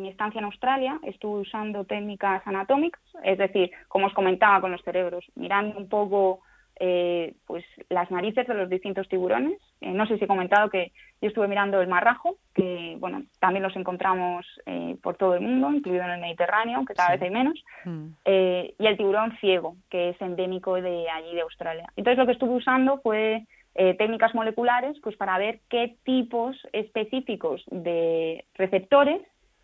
mi 0.00 0.08
estancia 0.08 0.38
en 0.38 0.44
Australia 0.44 0.98
estuve 1.02 1.40
usando 1.40 1.84
técnicas 1.84 2.42
anatómicas, 2.46 3.02
es 3.24 3.38
decir, 3.38 3.70
como 3.88 4.06
os 4.06 4.14
comentaba 4.14 4.60
con 4.60 4.72
los 4.72 4.82
cerebros, 4.82 5.24
mirando 5.34 5.78
un 5.78 5.88
poco 5.88 6.40
eh, 6.84 7.34
pues 7.46 7.64
las 7.90 8.10
narices 8.10 8.46
de 8.46 8.54
los 8.54 8.68
distintos 8.68 9.08
tiburones. 9.08 9.60
Eh, 9.80 9.92
no 9.92 10.04
sé 10.06 10.18
si 10.18 10.24
he 10.24 10.26
comentado 10.26 10.70
que 10.70 10.90
yo 11.20 11.28
estuve 11.28 11.46
mirando 11.46 11.80
el 11.80 11.86
marrajo, 11.86 12.38
que 12.54 12.96
bueno, 12.98 13.22
también 13.38 13.62
los 13.62 13.76
encontramos 13.76 14.46
eh, 14.66 14.96
por 15.02 15.16
todo 15.16 15.34
el 15.34 15.42
mundo, 15.42 15.70
incluido 15.70 16.02
en 16.02 16.10
el 16.10 16.20
Mediterráneo, 16.20 16.84
que 16.84 16.94
cada 16.94 17.10
vez 17.10 17.22
hay 17.22 17.30
menos, 17.30 17.62
mm. 17.84 18.06
y 18.26 18.86
el 18.86 18.96
tiburón 18.96 19.36
ciego, 19.38 19.76
que 19.90 20.08
es 20.08 20.20
endémico 20.20 20.74
de 20.74 21.08
allí 21.08 21.34
de 21.34 21.42
Australia. 21.42 21.86
Entonces 21.94 22.18
lo 22.18 22.26
que 22.26 22.32
estuve 22.32 22.54
usando 22.54 22.98
fue 22.98 23.44
técnicas 23.74 24.34
moleculares 24.34 24.98
pues 25.02 25.16
para 25.16 25.38
ver 25.38 25.60
qué 25.70 25.96
tipos 26.04 26.56
específicos 26.72 27.62
de 27.70 28.44
receptores 28.54 29.22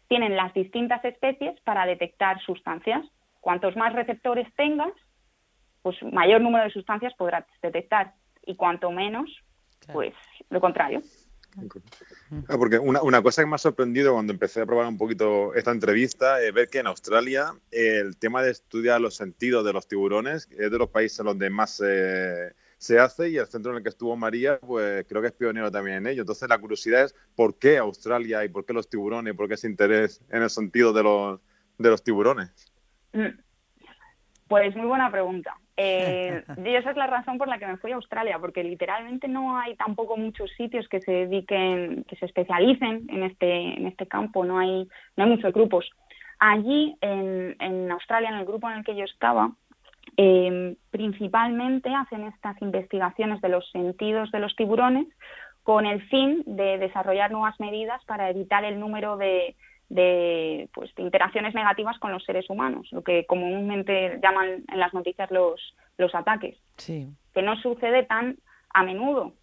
tienen 0.08 0.36
las 0.36 0.52
distintas 0.54 1.04
especies 1.04 1.60
para 1.60 1.86
detectar 1.86 2.40
sustancias. 2.40 3.04
Cuantos 3.40 3.76
más 3.76 3.92
receptores 3.92 4.52
tengas, 4.56 4.92
pues 5.82 5.96
mayor 6.02 6.40
número 6.40 6.64
de 6.64 6.70
sustancias 6.70 7.14
podrás 7.14 7.44
detectar 7.62 8.14
y 8.44 8.56
cuanto 8.56 8.90
menos, 8.90 9.30
pues 9.92 10.14
lo 10.50 10.60
contrario. 10.60 11.02
Ah, 12.48 12.56
porque 12.58 12.78
una, 12.78 13.02
una, 13.02 13.22
cosa 13.22 13.42
que 13.42 13.46
me 13.46 13.54
ha 13.54 13.58
sorprendido 13.58 14.12
cuando 14.12 14.32
empecé 14.32 14.60
a 14.60 14.66
probar 14.66 14.86
un 14.86 14.98
poquito 14.98 15.54
esta 15.54 15.72
entrevista 15.72 16.40
es 16.42 16.52
ver 16.52 16.68
que 16.68 16.78
en 16.78 16.86
Australia 16.86 17.52
el 17.70 18.16
tema 18.16 18.42
de 18.42 18.50
estudiar 18.50 19.00
los 19.00 19.16
sentidos 19.16 19.64
de 19.64 19.72
los 19.72 19.88
tiburones 19.88 20.48
es 20.52 20.70
de 20.70 20.78
los 20.78 20.90
países 20.90 21.24
donde 21.24 21.50
más 21.50 21.82
se 22.78 22.98
hace 23.00 23.28
y 23.28 23.36
el 23.36 23.46
centro 23.46 23.72
en 23.72 23.78
el 23.78 23.82
que 23.82 23.88
estuvo 23.88 24.16
María, 24.16 24.58
pues 24.60 25.04
creo 25.08 25.20
que 25.20 25.28
es 25.28 25.34
pionero 25.34 25.70
también 25.70 25.98
en 25.98 26.06
ello. 26.06 26.22
Entonces 26.22 26.48
la 26.48 26.58
curiosidad 26.58 27.04
es 27.04 27.14
por 27.34 27.58
qué 27.58 27.78
Australia 27.78 28.44
y 28.44 28.48
por 28.48 28.64
qué 28.64 28.72
los 28.72 28.88
tiburones, 28.88 29.34
por 29.34 29.48
qué 29.48 29.54
ese 29.54 29.68
interés 29.68 30.24
en 30.30 30.42
el 30.42 30.50
sentido 30.50 30.92
de 30.92 31.02
los, 31.02 31.40
de 31.76 31.90
los 31.90 32.02
tiburones. 32.02 32.72
Mm. 33.12 33.38
Pues 34.46 34.74
muy 34.76 34.86
buena 34.86 35.10
pregunta. 35.10 35.54
Eh, 35.76 36.42
y 36.64 36.68
esa 36.74 36.90
es 36.90 36.96
la 36.96 37.08
razón 37.08 37.36
por 37.36 37.48
la 37.48 37.58
que 37.58 37.66
me 37.66 37.76
fui 37.78 37.92
a 37.92 37.96
Australia, 37.96 38.38
porque 38.38 38.62
literalmente 38.62 39.28
no 39.28 39.58
hay 39.58 39.76
tampoco 39.76 40.16
muchos 40.16 40.50
sitios 40.56 40.88
que 40.88 41.00
se 41.00 41.10
dediquen, 41.10 42.04
que 42.04 42.16
se 42.16 42.26
especialicen 42.26 43.06
en 43.10 43.24
este, 43.24 43.76
en 43.76 43.86
este 43.86 44.06
campo, 44.06 44.44
no 44.44 44.58
hay, 44.58 44.88
no 45.16 45.24
hay 45.24 45.30
muchos 45.30 45.52
grupos. 45.52 45.90
Allí, 46.38 46.96
en, 47.00 47.56
en 47.58 47.90
Australia, 47.90 48.30
en 48.30 48.36
el 48.36 48.46
grupo 48.46 48.70
en 48.70 48.78
el 48.78 48.84
que 48.84 48.96
yo 48.96 49.04
estaba, 49.04 49.52
eh, 50.20 50.74
principalmente 50.90 51.94
hacen 51.94 52.24
estas 52.24 52.60
investigaciones 52.60 53.40
de 53.40 53.48
los 53.48 53.70
sentidos 53.70 54.32
de 54.32 54.40
los 54.40 54.54
tiburones 54.56 55.06
con 55.62 55.86
el 55.86 56.02
fin 56.08 56.42
de 56.44 56.76
desarrollar 56.78 57.30
nuevas 57.30 57.58
medidas 57.60 58.04
para 58.04 58.28
evitar 58.28 58.64
el 58.64 58.80
número 58.80 59.16
de, 59.16 59.54
de, 59.88 60.68
pues, 60.74 60.90
interacciones 60.96 61.54
negativas 61.54 62.00
con 62.00 62.10
los 62.10 62.24
seres 62.24 62.50
humanos, 62.50 62.88
lo 62.90 63.04
que 63.04 63.26
comúnmente 63.26 64.18
llaman 64.20 64.64
en 64.66 64.80
las 64.80 64.92
noticias 64.92 65.30
los, 65.30 65.76
los 65.98 66.12
ataques. 66.16 66.56
Que 67.32 67.42
no 67.42 67.54
sucede 67.60 68.02
tan 68.02 68.38
a 68.74 68.82
menudo, 68.82 69.34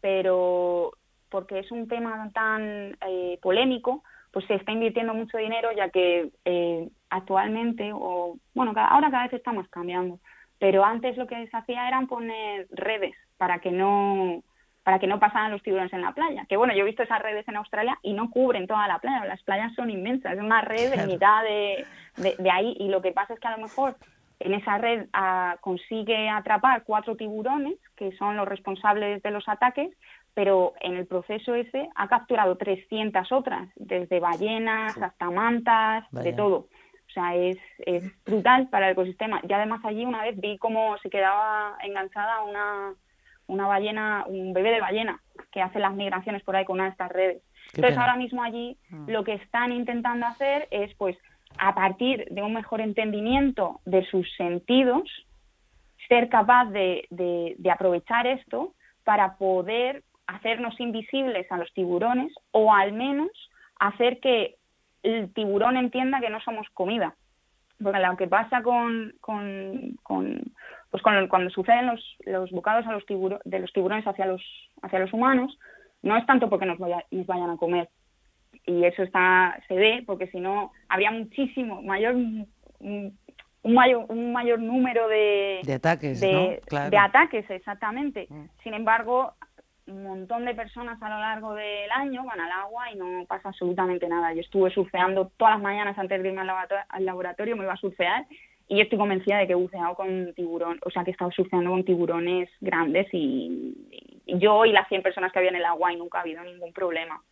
pero 0.00 0.90
porque 1.30 1.60
es 1.60 1.70
un 1.70 1.86
tema 1.86 2.30
tan 2.34 2.96
eh, 3.06 3.38
polémico, 3.40 4.02
pues 4.32 4.44
se 4.46 4.54
está 4.54 4.72
invirtiendo 4.72 5.14
mucho 5.14 5.38
dinero 5.38 5.70
ya 5.76 5.90
que 5.90 6.30
eh, 6.44 6.88
actualmente, 7.10 7.90
o 7.92 8.36
bueno, 8.54 8.72
ahora 8.76 9.10
cada 9.10 9.24
vez 9.24 9.34
estamos 9.34 9.68
cambiando, 9.68 10.18
pero 10.58 10.84
antes 10.84 11.16
lo 11.16 11.26
que 11.26 11.46
se 11.46 11.56
hacía 11.56 11.88
eran 11.88 12.06
poner 12.06 12.66
redes 12.70 13.14
para 13.36 13.58
que 13.58 13.70
no 13.70 14.42
para 14.82 15.00
que 15.00 15.08
no 15.08 15.18
pasaran 15.18 15.50
los 15.50 15.64
tiburones 15.64 15.92
en 15.92 16.02
la 16.02 16.12
playa. 16.12 16.46
Que 16.48 16.56
bueno, 16.56 16.72
yo 16.72 16.82
he 16.82 16.86
visto 16.86 17.02
esas 17.02 17.20
redes 17.20 17.46
en 17.48 17.56
Australia 17.56 17.98
y 18.02 18.12
no 18.12 18.30
cubren 18.30 18.68
toda 18.68 18.86
la 18.86 19.00
playa, 19.00 19.24
las 19.24 19.42
playas 19.42 19.74
son 19.74 19.90
inmensas, 19.90 20.34
es 20.34 20.38
una 20.38 20.60
red 20.60 20.92
en 20.92 21.08
mitad 21.08 21.42
de, 21.42 21.84
de, 22.38 22.50
ahí 22.52 22.76
y 22.78 22.86
lo 22.86 23.02
que 23.02 23.10
pasa 23.10 23.34
es 23.34 23.40
que 23.40 23.48
a 23.48 23.56
lo 23.56 23.64
mejor 23.64 23.96
en 24.38 24.54
esa 24.54 24.78
red 24.78 25.06
ah, 25.12 25.56
consigue 25.60 26.28
atrapar 26.28 26.84
cuatro 26.84 27.16
tiburones, 27.16 27.74
que 27.96 28.12
son 28.12 28.36
los 28.36 28.46
responsables 28.46 29.20
de 29.24 29.30
los 29.32 29.48
ataques, 29.48 29.90
pero 30.34 30.74
en 30.80 30.94
el 30.94 31.06
proceso 31.06 31.56
ese 31.56 31.88
ha 31.96 32.06
capturado 32.06 32.56
300 32.56 33.32
otras, 33.32 33.68
desde 33.74 34.20
ballenas 34.20 34.96
hasta 35.00 35.30
mantas, 35.30 36.04
de 36.12 36.32
todo. 36.32 36.68
O 37.16 37.18
sea, 37.18 37.34
es, 37.34 37.56
es 37.78 38.24
brutal 38.26 38.68
para 38.68 38.86
el 38.86 38.92
ecosistema. 38.92 39.40
Y 39.48 39.50
además 39.50 39.80
allí 39.84 40.04
una 40.04 40.22
vez 40.22 40.38
vi 40.38 40.58
cómo 40.58 40.98
se 40.98 41.08
quedaba 41.08 41.78
enganchada 41.82 42.42
una, 42.42 42.92
una 43.46 43.66
ballena, 43.66 44.24
un 44.26 44.52
bebé 44.52 44.70
de 44.70 44.80
ballena 44.80 45.22
que 45.50 45.62
hace 45.62 45.78
las 45.78 45.94
migraciones 45.94 46.42
por 46.42 46.56
ahí 46.56 46.66
con 46.66 46.74
una 46.74 46.84
de 46.84 46.90
estas 46.90 47.10
redes. 47.10 47.42
Entonces 47.74 47.96
ahora 47.96 48.16
mismo 48.16 48.42
allí 48.42 48.76
ah. 48.92 49.04
lo 49.06 49.24
que 49.24 49.32
están 49.32 49.72
intentando 49.72 50.26
hacer 50.26 50.68
es 50.70 50.94
pues 50.96 51.16
a 51.58 51.74
partir 51.74 52.26
de 52.30 52.42
un 52.42 52.52
mejor 52.52 52.82
entendimiento 52.82 53.80
de 53.86 54.04
sus 54.06 54.30
sentidos, 54.36 55.08
ser 56.08 56.28
capaz 56.28 56.66
de, 56.66 57.06
de, 57.08 57.70
aprovechar 57.70 58.26
esto 58.26 58.74
para 59.04 59.36
poder 59.38 60.02
hacernos 60.26 60.78
invisibles 60.80 61.50
a 61.50 61.56
los 61.56 61.72
tiburones 61.72 62.30
o 62.50 62.74
al 62.74 62.92
menos 62.92 63.30
hacer 63.78 64.20
que 64.20 64.55
el 65.14 65.32
tiburón 65.32 65.76
entienda 65.76 66.20
que 66.20 66.30
no 66.30 66.40
somos 66.40 66.66
comida. 66.74 67.14
Porque 67.82 67.98
lo 67.98 68.16
que 68.16 68.26
pasa 68.26 68.62
con, 68.62 69.12
con, 69.20 69.96
con 70.02 70.42
pues 70.90 71.02
cuando 71.02 71.50
suceden 71.50 71.86
los, 71.86 72.16
los 72.24 72.50
bocados 72.50 72.86
a 72.86 72.92
los 72.92 73.04
de 73.44 73.58
los 73.58 73.72
tiburones 73.72 74.06
hacia 74.06 74.26
los, 74.26 74.42
hacia 74.82 74.98
los 74.98 75.12
humanos, 75.12 75.58
no 76.02 76.16
es 76.16 76.24
tanto 76.26 76.48
porque 76.48 76.66
nos, 76.66 76.78
nos 76.78 77.26
vayan 77.26 77.50
a 77.50 77.56
comer, 77.56 77.88
y 78.64 78.84
eso 78.84 79.02
está 79.02 79.58
se 79.68 79.74
ve 79.74 80.02
porque 80.06 80.26
si 80.28 80.40
no 80.40 80.72
habría 80.88 81.10
muchísimo 81.10 81.82
mayor 81.82 82.14
un, 82.14 83.18
mayor 83.62 84.06
un 84.08 84.32
mayor 84.32 84.60
número 84.60 85.08
de, 85.08 85.60
de 85.64 85.74
ataques 85.74 86.20
de, 86.20 86.60
ataques 86.98 87.48
exactamente 87.50 88.26
mm. 88.28 88.44
sin 88.62 88.74
embargo 88.74 89.34
un 89.86 90.02
montón 90.02 90.44
de 90.44 90.54
personas 90.54 91.00
a 91.00 91.08
lo 91.08 91.18
largo 91.18 91.54
del 91.54 91.90
año 91.92 92.24
van 92.24 92.40
al 92.40 92.50
agua 92.50 92.90
y 92.92 92.96
no 92.96 93.24
pasa 93.26 93.50
absolutamente 93.50 94.08
nada. 94.08 94.32
Yo 94.34 94.40
estuve 94.40 94.70
surfeando 94.70 95.30
todas 95.36 95.54
las 95.54 95.62
mañanas 95.62 95.98
antes 95.98 96.22
de 96.22 96.28
irme 96.28 96.40
al 96.40 97.04
laboratorio, 97.04 97.56
me 97.56 97.64
iba 97.64 97.72
a 97.72 97.78
surfear 97.78 98.26
y 98.68 98.76
yo 98.76 98.82
estoy 98.82 98.98
convencida 98.98 99.38
de 99.38 99.46
que 99.46 99.52
he 99.52 99.56
buceado 99.56 99.94
con 99.94 100.34
tiburón, 100.34 100.80
o 100.84 100.90
sea 100.90 101.04
que 101.04 101.10
he 101.10 101.12
estado 101.12 101.30
surfeando 101.30 101.70
con 101.70 101.84
tiburones 101.84 102.50
grandes 102.60 103.06
y, 103.12 103.74
y 104.26 104.38
yo 104.38 104.64
y 104.64 104.72
las 104.72 104.88
100 104.88 105.02
personas 105.02 105.32
que 105.32 105.38
había 105.38 105.50
en 105.50 105.56
el 105.56 105.64
agua 105.64 105.92
y 105.92 105.96
nunca 105.96 106.18
ha 106.18 106.22
habido 106.22 106.42
ningún 106.42 106.72
problema. 106.72 107.22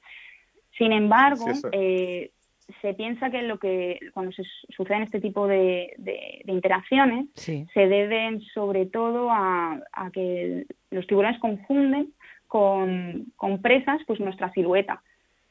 Sin 0.79 0.93
embargo, 0.93 1.47
eh, 1.73 2.31
se 2.81 2.95
piensa 2.95 3.31
que 3.31 3.43
lo 3.43 3.59
que 3.59 3.99
cuando 4.13 4.33
se 4.33 4.43
suceden 4.71 5.03
este 5.03 5.21
tipo 5.21 5.47
de, 5.47 5.95
interacciones 6.47 7.27
se 7.35 7.67
deben 7.75 8.41
sobre 8.55 8.87
todo 8.87 9.31
a, 9.31 9.83
que 10.13 10.67
los 10.91 11.07
tiburones 11.07 11.41
confunden 11.41 12.13
con, 12.55 13.59
presas 13.61 14.01
pues 14.07 14.21
nuestra 14.21 14.53
silueta. 14.53 15.03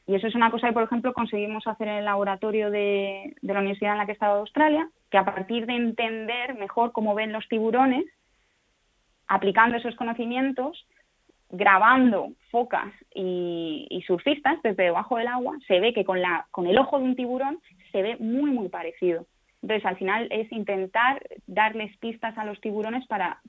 Y 0.06 0.14
eso 0.14 0.26
es 0.26 0.34
una 0.34 0.50
cosa 0.50 0.68
que, 0.68 0.72
por 0.72 0.84
ejemplo, 0.84 1.12
conseguimos 1.12 1.66
hacer 1.66 1.88
en 1.88 1.96
el 1.96 2.04
laboratorio 2.06 2.70
de, 2.70 3.36
la 3.42 3.58
universidad 3.58 3.92
en 3.92 3.98
la 3.98 4.06
que 4.06 4.12
he 4.12 4.14
estado 4.14 4.36
de 4.36 4.40
Australia, 4.40 4.88
que 5.10 5.18
a 5.18 5.24
partir 5.24 5.66
de 5.66 5.74
entender 5.74 6.54
mejor 6.54 6.92
cómo 6.92 7.14
ven 7.14 7.32
los 7.32 7.46
tiburones, 7.48 8.06
aplicando 9.26 9.76
esos 9.76 9.94
conocimientos, 9.96 10.86
grabando 11.50 12.30
focas 12.50 12.92
y, 13.14 14.02
surfistas 14.06 14.62
desde 14.62 14.84
debajo 14.84 15.18
del 15.18 15.28
agua, 15.28 15.58
se 15.68 15.80
ve 15.80 15.92
que 15.92 16.06
con, 16.06 16.22
la, 16.22 16.46
con 16.50 16.66
el 16.66 16.78
ojo 16.78 16.98
de 16.98 17.04
un 17.04 17.16
tiburón 17.16 17.58
se 17.92 18.00
ve 18.00 18.16
muy, 18.18 18.50
muy 18.50 18.70
parecido. 18.70 19.26
Entonces, 19.60 19.84
al 19.84 19.96
final 19.96 20.28
es 20.30 20.50
intentar 20.52 21.22
darles 21.46 21.94
pistas 21.98 22.36
a 22.38 22.46
los 22.46 22.60
tiburones 22.62 23.06
para 23.08 23.40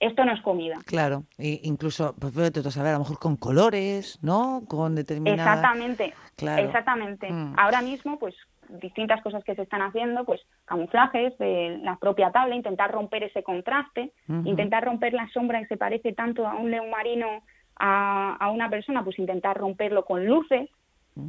esto 0.00 0.24
no 0.24 0.32
es 0.32 0.40
comida. 0.42 0.76
Claro, 0.86 1.24
e 1.38 1.60
incluso, 1.64 2.14
pues 2.18 2.36
a 2.36 2.70
saber, 2.70 2.90
a 2.90 2.98
lo 2.98 3.00
mejor 3.00 3.18
con 3.18 3.36
colores, 3.36 4.18
¿no? 4.22 4.62
Con 4.68 4.94
determinadas... 4.94 5.56
Exactamente, 5.56 6.14
exactamente. 6.38 7.30
Mm. 7.30 7.54
Ahora 7.56 7.82
mismo, 7.82 8.18
pues 8.18 8.34
distintas 8.68 9.22
cosas 9.22 9.42
que 9.44 9.54
se 9.54 9.62
están 9.62 9.82
haciendo, 9.82 10.24
pues 10.24 10.40
camuflajes 10.66 11.36
de 11.38 11.78
la 11.82 11.96
propia 11.96 12.30
tabla, 12.30 12.54
intentar 12.54 12.92
romper 12.92 13.24
ese 13.24 13.42
contraste, 13.42 14.12
intentar 14.44 14.84
romper 14.84 15.14
la 15.14 15.28
sombra 15.30 15.60
que 15.60 15.68
se 15.68 15.76
parece 15.76 16.12
tanto 16.12 16.46
a 16.46 16.54
un 16.54 16.70
león 16.70 16.90
marino 16.90 17.42
a, 17.76 18.36
a 18.38 18.50
una 18.50 18.68
persona, 18.68 19.02
pues 19.02 19.18
intentar 19.18 19.56
romperlo 19.56 20.04
con 20.04 20.26
luces, 20.26 20.68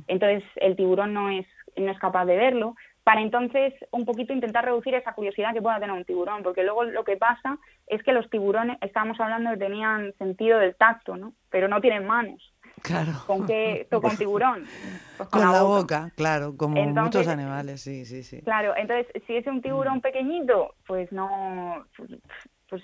entonces 0.07 0.43
el 0.57 0.75
tiburón 0.75 1.13
no 1.13 1.29
es, 1.29 1.47
no 1.75 1.91
es 1.91 1.99
capaz 1.99 2.25
de 2.25 2.35
verlo, 2.35 2.75
para 3.03 3.21
entonces 3.21 3.73
un 3.91 4.05
poquito 4.05 4.33
intentar 4.33 4.65
reducir 4.65 4.93
esa 4.93 5.13
curiosidad 5.13 5.53
que 5.53 5.61
pueda 5.61 5.79
tener 5.79 5.95
un 5.95 6.05
tiburón, 6.05 6.43
porque 6.43 6.63
luego 6.63 6.83
lo 6.83 7.03
que 7.03 7.17
pasa 7.17 7.57
es 7.87 8.03
que 8.03 8.13
los 8.13 8.29
tiburones, 8.29 8.77
estábamos 8.81 9.19
hablando 9.19 9.51
que 9.51 9.57
tenían 9.57 10.13
sentido 10.17 10.59
del 10.59 10.75
tacto, 10.75 11.17
¿no? 11.17 11.33
Pero 11.49 11.67
no 11.67 11.81
tienen 11.81 12.05
manos. 12.05 12.53
Claro. 12.81 13.13
¿Con 13.25 13.45
qué 13.45 13.87
toca 13.91 14.09
un 14.09 14.17
tiburón? 14.17 14.65
Pues 15.17 15.29
con, 15.29 15.41
la, 15.41 15.63
boca. 15.63 16.11
claro, 16.15 16.55
como 16.55 16.81
muchos 16.81 17.27
animales, 17.27 17.81
sí, 17.81 18.05
sí, 18.05 18.23
sí. 18.23 18.41
Claro, 18.41 18.73
entonces, 18.77 19.07
si 19.25 19.35
es 19.35 19.47
un 19.47 19.61
tiburón 19.61 19.97
mm. 19.97 20.01
pequeñito, 20.01 20.75
pues 20.85 21.11
no, 21.11 21.85
pues 22.69 22.83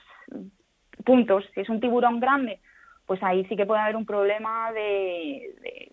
puntos. 1.05 1.45
Si 1.53 1.61
es 1.61 1.69
un 1.69 1.79
tiburón 1.79 2.19
grande, 2.19 2.59
pues 3.05 3.21
ahí 3.23 3.45
sí 3.45 3.55
que 3.55 3.65
puede 3.65 3.81
haber 3.81 3.95
un 3.95 4.05
problema 4.05 4.71
de 4.71 5.91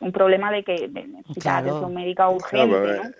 un 0.00 0.12
problema 0.12 0.50
de 0.50 0.62
que 0.62 0.88
necesita 0.88 1.58
atención 1.58 1.94
médica 1.94 2.28
urgente. 2.28 3.12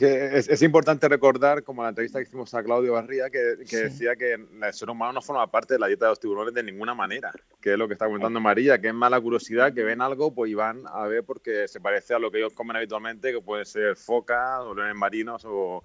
es, 0.00 0.62
importante 0.62 1.08
recordar, 1.08 1.62
como 1.62 1.82
la 1.82 1.90
entrevista 1.90 2.18
que 2.18 2.24
hicimos 2.24 2.54
a 2.54 2.62
Claudio 2.62 2.94
Barría, 2.94 3.30
que, 3.30 3.56
decía 3.56 4.16
que 4.16 4.34
el 4.34 4.72
ser 4.72 4.90
humano 4.90 5.14
no 5.14 5.22
forma 5.22 5.46
parte 5.50 5.74
de 5.74 5.80
la 5.80 5.86
dieta 5.86 6.06
de 6.06 6.12
los 6.12 6.20
tiburones 6.20 6.54
de 6.54 6.62
ninguna 6.62 6.94
manera, 6.94 7.32
que 7.60 7.72
es 7.72 7.78
lo 7.78 7.86
que 7.86 7.94
está 7.94 8.06
comentando 8.06 8.40
María, 8.40 8.80
que 8.80 8.88
es 8.88 8.94
mala 8.94 9.20
curiosidad, 9.20 9.72
que 9.72 9.82
ven 9.82 10.00
algo 10.00 10.34
pues 10.34 10.50
y 10.50 10.54
van 10.54 10.82
a 10.86 11.06
ver 11.06 11.24
porque 11.24 11.68
se 11.68 11.80
parece 11.80 12.14
a 12.14 12.18
lo 12.18 12.30
que 12.30 12.38
ellos 12.38 12.52
comen 12.52 12.76
habitualmente, 12.76 13.32
que 13.32 13.40
puede 13.40 13.64
ser 13.64 13.96
focas 13.96 14.60
o 14.60 14.74
leones 14.74 14.94
marinos 14.94 15.44
o, 15.44 15.84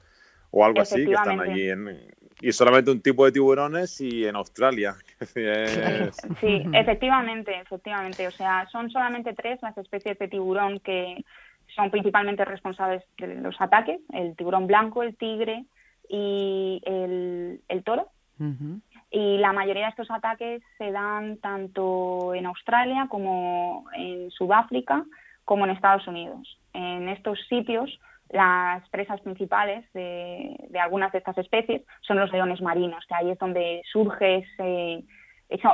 o 0.51 0.65
algo 0.65 0.81
así, 0.81 1.05
que 1.05 1.13
están 1.13 1.39
allí 1.39 1.69
en, 1.69 1.87
y 2.41 2.51
solamente 2.51 2.91
un 2.91 3.01
tipo 3.01 3.25
de 3.25 3.31
tiburones 3.31 3.99
y 4.01 4.25
en 4.25 4.35
Australia. 4.35 4.95
Sí, 6.39 6.63
efectivamente, 6.73 7.59
efectivamente. 7.59 8.27
O 8.27 8.31
sea, 8.31 8.67
son 8.71 8.89
solamente 8.89 9.33
tres 9.33 9.61
las 9.61 9.77
especies 9.77 10.17
de 10.17 10.27
tiburón 10.29 10.79
que 10.79 11.25
son 11.75 11.91
principalmente 11.91 12.45
responsables 12.45 13.03
de 13.17 13.35
los 13.35 13.59
ataques, 13.59 13.99
el 14.13 14.35
tiburón 14.35 14.67
blanco, 14.67 15.03
el 15.03 15.17
tigre 15.17 15.65
y 16.07 16.81
el, 16.85 17.83
toro. 17.83 18.07
Y 19.11 19.37
la 19.37 19.51
mayoría 19.51 19.85
de 19.85 19.89
estos 19.89 20.09
ataques 20.09 20.61
se 20.77 20.91
dan 20.91 21.37
tanto 21.37 22.33
en 22.33 22.45
Australia 22.45 23.07
como 23.09 23.85
en 23.93 24.31
Sudáfrica 24.31 25.03
como 25.43 25.65
en 25.65 25.71
Estados 25.71 26.07
Unidos. 26.07 26.59
En 26.73 27.09
estos 27.09 27.39
sitios 27.49 27.99
las 28.29 28.87
presas 28.89 29.19
principales 29.21 29.91
de, 29.93 30.55
algunas 30.79 31.11
de 31.11 31.17
estas 31.17 31.37
especies 31.37 31.81
son 32.01 32.17
los 32.17 32.31
leones 32.31 32.61
marinos, 32.61 33.05
que 33.07 33.15
ahí 33.15 33.31
es 33.31 33.39
donde 33.39 33.81
surge 33.91 34.45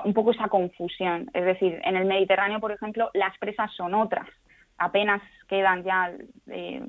un 0.05 0.13
poco 0.13 0.31
esa 0.31 0.47
confusión. 0.47 1.29
Es 1.33 1.45
decir, 1.45 1.81
en 1.83 1.95
el 1.97 2.05
Mediterráneo, 2.05 2.59
por 2.59 2.71
ejemplo, 2.71 3.09
las 3.13 3.37
presas 3.39 3.71
son 3.75 3.93
otras. 3.93 4.27
Apenas 4.77 5.21
quedan 5.47 5.83
ya 5.83 6.11
eh, 6.47 6.85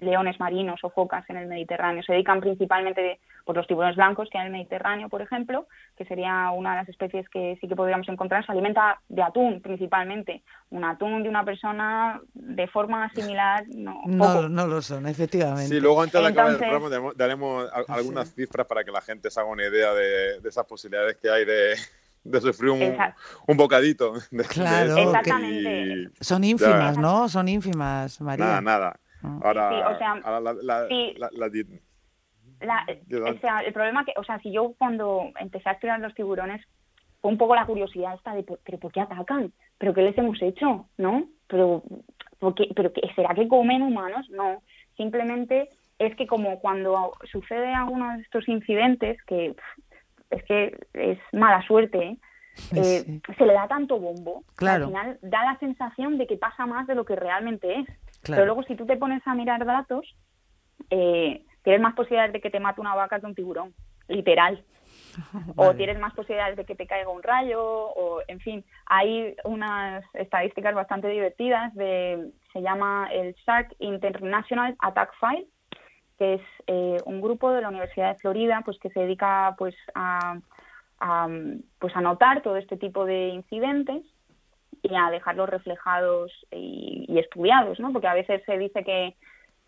leones 0.00 0.38
marinos 0.38 0.80
o 0.82 0.90
focas 0.90 1.28
en 1.28 1.36
el 1.36 1.46
Mediterráneo. 1.46 2.02
Se 2.02 2.12
dedican 2.12 2.40
principalmente 2.40 3.18
por 3.44 3.56
los 3.56 3.66
tiburones 3.66 3.96
blancos 3.96 4.28
que 4.30 4.38
hay 4.38 4.42
en 4.42 4.52
el 4.52 4.58
Mediterráneo, 4.58 5.08
por 5.08 5.22
ejemplo, 5.22 5.66
que 5.96 6.04
sería 6.04 6.50
una 6.50 6.72
de 6.72 6.76
las 6.76 6.88
especies 6.88 7.28
que 7.30 7.56
sí 7.60 7.66
que 7.66 7.74
podríamos 7.74 8.08
encontrar. 8.08 8.44
Se 8.44 8.52
alimenta 8.52 9.00
de 9.08 9.22
atún 9.22 9.60
principalmente. 9.62 10.42
Un 10.70 10.84
atún 10.84 11.22
de 11.22 11.28
una 11.28 11.44
persona 11.44 12.20
de 12.34 12.68
forma 12.68 13.10
similar, 13.14 13.64
no. 13.68 14.02
No, 14.06 14.48
no 14.48 14.66
lo 14.66 14.82
son, 14.82 15.06
efectivamente. 15.06 15.74
Sí, 15.74 15.80
luego 15.80 16.02
antes 16.02 16.20
de 16.20 16.26
acabar 16.26 16.52
el 16.52 16.58
programa 16.58 17.12
daremos 17.16 17.70
algunas 17.88 18.34
cifras 18.34 18.66
para 18.66 18.84
que 18.84 18.90
la 18.90 19.00
gente 19.00 19.30
se 19.30 19.40
haga 19.40 19.48
una 19.48 19.64
idea 19.66 19.94
de, 19.94 20.36
esas 20.44 20.66
posibilidades 20.66 21.16
que 21.16 21.30
hay 21.30 21.44
de, 21.44 21.76
sufrir 22.40 22.70
un, 22.70 23.56
bocadito. 23.56 24.12
claro, 24.48 24.96
exactamente. 24.96 26.10
son 26.20 26.44
ínfimas, 26.44 26.98
¿no? 26.98 27.28
Son 27.28 27.48
ínfimas, 27.48 28.20
María. 28.20 28.44
Nada, 28.44 28.60
nada. 28.60 29.00
Ah. 29.22 29.40
Ahora, 29.42 29.90
o 29.90 29.98
sea, 33.38 33.58
el 33.60 33.72
problema 33.72 34.04
que, 34.04 34.12
o 34.16 34.24
sea, 34.24 34.38
si 34.40 34.52
yo 34.52 34.74
cuando 34.78 35.30
empecé 35.38 35.68
a 35.68 35.72
estudiar 35.72 36.00
los 36.00 36.14
tiburones, 36.14 36.64
fue 37.20 37.30
un 37.30 37.38
poco 37.38 37.54
la 37.54 37.66
curiosidad 37.66 38.14
esta 38.14 38.34
de, 38.34 38.44
¿pero 38.44 38.78
por 38.78 38.92
qué 38.92 39.00
atacan? 39.00 39.52
¿Pero 39.78 39.94
qué 39.94 40.02
les 40.02 40.18
hemos 40.18 40.40
hecho? 40.42 40.86
¿No? 40.96 41.28
¿Pero, 41.48 41.82
pero 42.74 42.92
será 43.14 43.34
que 43.34 43.48
comen 43.48 43.82
humanos? 43.82 44.28
No, 44.30 44.62
simplemente 44.96 45.68
es 45.98 46.14
que 46.16 46.26
como 46.26 46.60
cuando 46.60 47.12
sucede 47.30 47.72
alguno 47.74 48.12
de 48.12 48.22
estos 48.22 48.48
incidentes, 48.48 49.22
que 49.24 49.54
es 50.30 50.42
que 50.44 50.78
es 50.92 51.18
mala 51.32 51.62
suerte, 51.66 51.98
¿eh? 51.98 52.18
eh, 52.74 53.20
se 53.36 53.46
le 53.46 53.52
da 53.52 53.68
tanto 53.68 54.00
bombo 54.00 54.42
claro. 54.56 54.86
al 54.86 54.90
final 54.90 55.18
da 55.22 55.44
la 55.44 55.58
sensación 55.60 56.18
de 56.18 56.26
que 56.26 56.36
pasa 56.36 56.66
más 56.66 56.88
de 56.88 56.96
lo 56.96 57.04
que 57.04 57.14
realmente 57.16 57.80
es. 57.80 57.86
Pero 58.22 58.44
luego 58.44 58.62
si 58.64 58.74
tú 58.74 58.86
te 58.86 58.96
pones 58.96 59.26
a 59.26 59.34
mirar 59.34 59.64
datos, 59.64 60.16
eh, 60.90 61.44
tienes 61.62 61.80
más 61.80 61.94
posibilidades 61.94 62.32
de 62.32 62.40
que 62.40 62.50
te 62.50 62.60
mate 62.60 62.80
una 62.80 62.94
vaca 62.94 63.20
que 63.20 63.26
un 63.26 63.34
tiburón, 63.34 63.74
literal. 64.08 64.64
O 65.56 65.74
tienes 65.74 65.98
más 65.98 66.14
posibilidades 66.14 66.56
de 66.56 66.64
que 66.64 66.74
te 66.74 66.86
caiga 66.86 67.08
un 67.10 67.22
rayo, 67.22 67.60
o 67.60 68.22
en 68.28 68.40
fin, 68.40 68.64
hay 68.86 69.34
unas 69.44 70.04
estadísticas 70.14 70.74
bastante 70.74 71.08
divertidas 71.08 71.74
de, 71.74 72.30
se 72.52 72.62
llama 72.62 73.08
el 73.12 73.34
Shark 73.46 73.74
International 73.80 74.76
Attack 74.78 75.12
File, 75.18 75.46
que 76.18 76.34
es 76.34 76.42
eh, 76.66 76.98
un 77.04 77.20
grupo 77.20 77.50
de 77.50 77.62
la 77.62 77.68
Universidad 77.68 78.12
de 78.12 78.18
Florida, 78.18 78.62
pues 78.64 78.78
que 78.78 78.90
se 78.90 79.00
dedica 79.00 79.54
pues 79.58 79.74
a, 79.94 80.38
pues 81.78 81.96
a 81.96 82.00
notar 82.00 82.42
todo 82.42 82.56
este 82.56 82.76
tipo 82.76 83.04
de 83.04 83.28
incidentes 83.28 84.04
y 84.82 84.94
a 84.94 85.10
dejarlos 85.10 85.48
reflejados 85.48 86.32
y, 86.50 87.04
y 87.08 87.18
estudiados, 87.18 87.80
¿no? 87.80 87.92
Porque 87.92 88.08
a 88.08 88.14
veces 88.14 88.42
se 88.46 88.58
dice 88.58 88.84
que 88.84 89.16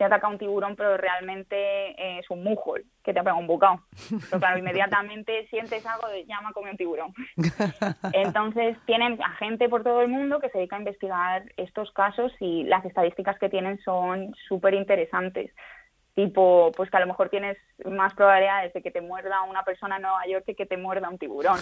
te 0.00 0.06
ataca 0.06 0.28
un 0.28 0.38
tiburón, 0.38 0.76
pero 0.76 0.96
realmente 0.96 1.90
eh, 1.90 2.20
es 2.20 2.30
un 2.30 2.42
mujol 2.42 2.86
que 3.04 3.12
te 3.12 3.20
ha 3.20 3.22
pegado 3.22 3.38
un 3.38 3.46
bocado. 3.46 3.82
Pero 4.08 4.40
claro, 4.40 4.58
inmediatamente 4.58 5.46
sientes 5.50 5.84
algo 5.84 6.08
de 6.08 6.24
llama 6.24 6.54
come 6.54 6.70
un 6.70 6.78
tiburón. 6.78 7.12
Entonces 8.14 8.78
tienen 8.86 9.22
a 9.22 9.32
gente 9.32 9.68
por 9.68 9.82
todo 9.82 10.00
el 10.00 10.08
mundo 10.08 10.40
que 10.40 10.48
se 10.48 10.56
dedica 10.56 10.76
a 10.76 10.78
investigar 10.78 11.52
estos 11.58 11.90
casos 11.90 12.32
y 12.40 12.64
las 12.64 12.82
estadísticas 12.86 13.38
que 13.38 13.50
tienen 13.50 13.78
son 13.80 14.34
súper 14.48 14.72
interesantes 14.72 15.52
tipo, 16.14 16.72
pues 16.76 16.90
que 16.90 16.96
a 16.96 17.00
lo 17.00 17.06
mejor 17.06 17.28
tienes 17.28 17.56
más 17.84 18.14
probabilidades 18.14 18.72
de 18.72 18.82
que 18.82 18.90
te 18.90 19.00
muerda 19.00 19.42
una 19.48 19.64
persona 19.64 19.96
en 19.96 20.02
Nueva 20.02 20.26
York 20.30 20.44
que 20.46 20.54
que 20.54 20.66
te 20.66 20.76
muerda 20.76 21.08
un 21.08 21.18
tiburón. 21.18 21.58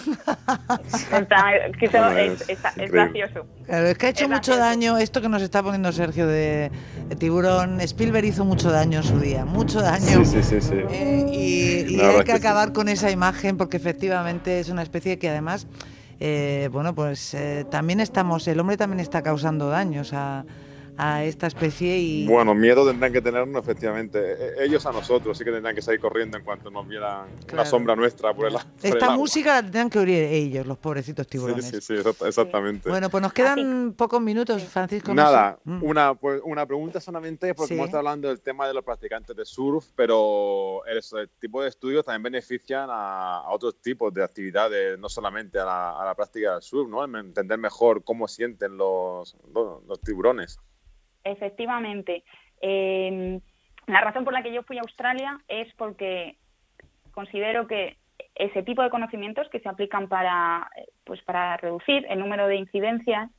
es, 2.77 2.91
gracioso. 2.91 3.45
es 3.67 3.97
que 3.97 4.05
ha 4.05 4.09
hecho 4.09 4.27
mucho 4.27 4.57
daño 4.57 4.97
esto 4.97 5.21
que 5.21 5.29
nos 5.29 5.41
está 5.41 5.63
poniendo 5.63 5.91
Sergio 5.91 6.27
de, 6.27 6.71
tiburón. 7.17 7.79
Spielberg 7.81 8.25
hizo 8.25 8.43
mucho 8.43 8.71
daño 8.71 8.97
en 8.99 9.03
su 9.03 9.19
día, 9.19 9.45
mucho 9.45 9.81
daño. 9.81 10.25
Sí, 10.25 10.43
sí, 10.43 10.59
sí. 10.59 10.75
Eh, 10.89 11.25
y, 11.31 11.99
hay 12.01 12.23
que 12.23 12.33
acabar 12.33 12.73
con 12.73 12.89
esa 12.89 13.11
imagen 13.11 13.57
porque 13.57 13.77
efectivamente 13.77 14.59
es 14.59 14.69
una 14.69 14.81
especie 14.81 15.17
que 15.17 15.29
además, 15.29 15.67
eh, 16.19 16.69
bueno, 16.71 16.93
pues 16.93 17.33
eh, 17.33 17.65
también 17.69 17.99
estamos, 17.99 18.47
el 18.47 18.59
hombre 18.59 18.77
también 18.77 18.99
está 18.99 19.21
causando 19.21 19.69
daños 19.69 20.13
a 20.13 20.45
a 20.99 21.23
esta 21.23 21.47
especie 21.47 21.97
y... 21.97 22.27
Bueno, 22.27 22.53
miedo 22.53 22.85
tendrán 22.85 23.13
que 23.13 23.21
tenernos 23.21 23.63
efectivamente. 23.63 24.19
E, 24.19 24.65
ellos 24.65 24.85
a 24.85 24.91
nosotros 24.91 25.37
sí 25.37 25.45
que 25.45 25.51
tendrán 25.51 25.73
que 25.73 25.81
salir 25.81 26.01
corriendo 26.01 26.37
en 26.37 26.43
cuanto 26.43 26.69
nos 26.69 26.85
vieran 26.87 27.27
una 27.53 27.63
sombra 27.63 27.95
nuestra 27.95 28.33
por 28.33 28.47
el, 28.47 28.57
Esta 28.83 29.11
música 29.11 29.53
la 29.53 29.61
tendrán 29.61 29.89
que 29.89 29.99
oír 29.99 30.09
ellos, 30.09 30.67
los 30.67 30.77
pobrecitos 30.77 31.25
tiburones. 31.25 31.65
Sí, 31.65 31.79
sí, 31.79 31.97
sí, 32.03 32.09
exactamente. 32.25 32.89
Bueno, 32.89 33.09
pues 33.09 33.21
nos 33.21 33.31
quedan 33.31 33.93
pocos 33.95 34.21
minutos, 34.21 34.61
Francisco. 34.65 35.13
Nada, 35.13 35.57
mm. 35.63 35.83
una, 35.83 36.15
pues, 36.15 36.41
una 36.43 36.65
pregunta 36.65 36.99
solamente, 36.99 37.55
porque 37.55 37.75
hemos 37.75 37.85
estado 37.85 37.99
hablando 37.99 38.27
del 38.27 38.41
tema 38.41 38.67
de 38.67 38.73
los 38.73 38.83
practicantes 38.83 39.33
de 39.37 39.45
surf, 39.45 39.85
pero 39.95 40.83
el, 40.85 40.99
tipo 41.39 41.61
de 41.61 41.69
estudios 41.69 42.03
también 42.03 42.23
benefician 42.23 42.89
a, 42.91 43.43
otros 43.49 43.81
tipos 43.81 44.13
de 44.13 44.21
actividades, 44.21 44.99
no 44.99 45.07
solamente 45.07 45.59
a 45.59 45.65
la, 45.65 46.13
práctica 46.13 46.55
del 46.55 46.61
surf, 46.61 46.89
¿no? 46.89 47.05
Entender 47.17 47.57
mejor 47.57 48.03
cómo 48.03 48.27
sienten 48.27 48.75
los, 48.75 49.37
los 49.53 50.01
tiburones. 50.01 50.59
Efectivamente. 51.31 52.23
Em, 52.61 53.39
la 53.87 54.01
razón 54.01 54.23
por 54.23 54.33
la 54.33 54.43
que 54.43 54.53
yo 54.53 54.63
fui 54.63 54.77
a 54.77 54.81
Australia 54.81 55.39
es 55.47 55.73
porque 55.75 56.35
considero 57.11 57.67
que 57.67 57.97
ese 58.35 58.63
tipo 58.63 58.81
de 58.81 58.89
conocimientos 58.89 59.49
que 59.49 59.59
se 59.59 59.69
aplican 59.69 60.07
para, 60.07 60.69
pues 61.05 61.21
para 61.23 61.57
reducir 61.57 62.05
el 62.09 62.19
número 62.19 62.47
de 62.47 62.55
incidencias 62.55 63.29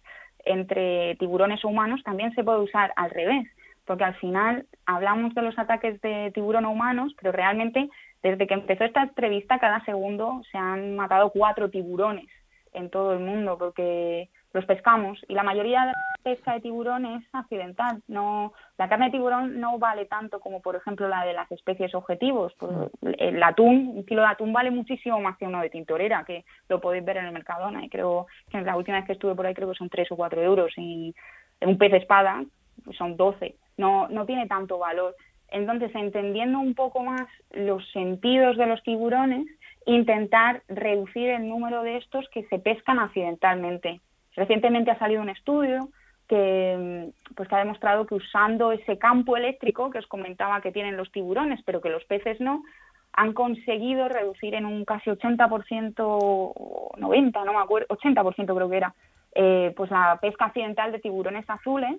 entre 0.44 1.16
tiburones 1.16 1.64
o 1.64 1.68
humanos 1.68 2.02
también 2.02 2.34
se 2.34 2.44
puede 2.44 2.60
usar 2.60 2.92
al 2.96 3.10
revés, 3.10 3.46
porque 3.84 4.04
al 4.04 4.14
final 4.16 4.66
hablamos 4.86 5.34
de 5.34 5.42
los 5.42 5.58
ataques 5.58 6.00
de 6.00 6.30
tiburón 6.34 6.64
a 6.64 6.70
humanos, 6.70 7.14
pero 7.20 7.32
realmente 7.32 7.88
desde 8.22 8.46
que 8.46 8.54
empezó 8.54 8.84
esta 8.84 9.02
entrevista 9.02 9.58
cada 9.58 9.84
segundo 9.84 10.42
se 10.50 10.58
han 10.58 10.96
matado 10.96 11.30
cuatro 11.30 11.70
tiburones 11.70 12.28
en 12.72 12.90
todo 12.90 13.12
el 13.12 13.20
mundo, 13.20 13.58
porque 13.58 14.28
los 14.52 14.64
pescamos 14.64 15.18
y 15.28 15.34
la 15.34 15.42
mayoría 15.42 15.80
de 15.80 15.86
la 15.86 15.94
pesca 16.22 16.54
de 16.54 16.60
tiburón 16.60 17.06
es 17.06 17.24
accidental. 17.32 18.02
No, 18.08 18.52
la 18.78 18.88
carne 18.88 19.06
de 19.06 19.12
tiburón 19.12 19.60
no 19.60 19.78
vale 19.78 20.06
tanto 20.06 20.40
como, 20.40 20.60
por 20.60 20.76
ejemplo, 20.76 21.08
la 21.08 21.24
de 21.24 21.32
las 21.32 21.50
especies 21.52 21.94
objetivos. 21.94 22.52
Pues, 22.58 22.72
el 23.18 23.42
atún, 23.42 23.92
un 23.94 24.04
kilo 24.04 24.22
de 24.22 24.28
atún 24.28 24.52
vale 24.52 24.70
muchísimo 24.70 25.20
más 25.20 25.36
que 25.38 25.46
uno 25.46 25.60
de 25.60 25.70
tintorera, 25.70 26.24
que 26.24 26.44
lo 26.68 26.80
podéis 26.80 27.04
ver 27.04 27.18
en 27.18 27.26
el 27.26 27.32
Mercadona. 27.32 27.84
Y 27.84 27.88
creo 27.88 28.26
que 28.50 28.60
la 28.60 28.76
última 28.76 28.98
vez 28.98 29.06
que 29.06 29.12
estuve 29.12 29.34
por 29.34 29.46
ahí 29.46 29.54
creo 29.54 29.70
que 29.70 29.78
son 29.78 29.88
3 29.88 30.10
o 30.12 30.16
4 30.16 30.42
euros. 30.42 30.72
Y 30.76 31.14
un 31.60 31.78
pez 31.78 31.92
espada 31.94 32.44
pues 32.84 32.96
son 32.96 33.16
12. 33.16 33.54
No, 33.76 34.08
no 34.08 34.26
tiene 34.26 34.46
tanto 34.46 34.78
valor. 34.78 35.14
Entonces, 35.48 35.90
entendiendo 35.94 36.58
un 36.58 36.74
poco 36.74 37.02
más 37.02 37.26
los 37.50 37.88
sentidos 37.92 38.56
de 38.56 38.66
los 38.66 38.82
tiburones, 38.82 39.46
intentar 39.86 40.62
reducir 40.68 41.30
el 41.30 41.48
número 41.48 41.82
de 41.82 41.96
estos 41.96 42.28
que 42.28 42.44
se 42.44 42.58
pescan 42.58 42.98
accidentalmente 42.98 44.00
Recientemente 44.36 44.90
ha 44.90 44.98
salido 44.98 45.22
un 45.22 45.28
estudio 45.28 45.88
que, 46.28 47.10
pues, 47.34 47.48
que 47.48 47.54
ha 47.54 47.58
demostrado 47.58 48.06
que 48.06 48.14
usando 48.14 48.70
ese 48.72 48.98
campo 48.98 49.36
eléctrico 49.36 49.90
que 49.90 49.98
os 49.98 50.06
comentaba 50.06 50.60
que 50.60 50.70
tienen 50.72 50.96
los 50.96 51.10
tiburones, 51.10 51.60
pero 51.64 51.80
que 51.80 51.90
los 51.90 52.04
peces 52.04 52.40
no, 52.40 52.62
han 53.12 53.32
conseguido 53.32 54.08
reducir 54.08 54.54
en 54.54 54.64
un 54.64 54.84
casi 54.84 55.10
80%, 55.10 56.96
90, 56.98 57.44
no 57.44 57.52
me 57.52 57.58
acuerdo, 57.58 57.88
80% 57.88 58.54
creo 58.54 58.70
que 58.70 58.76
era, 58.76 58.94
eh, 59.34 59.72
pues 59.76 59.90
la 59.90 60.18
pesca 60.20 60.46
accidental 60.46 60.92
de 60.92 61.00
tiburones 61.00 61.48
azules, 61.48 61.96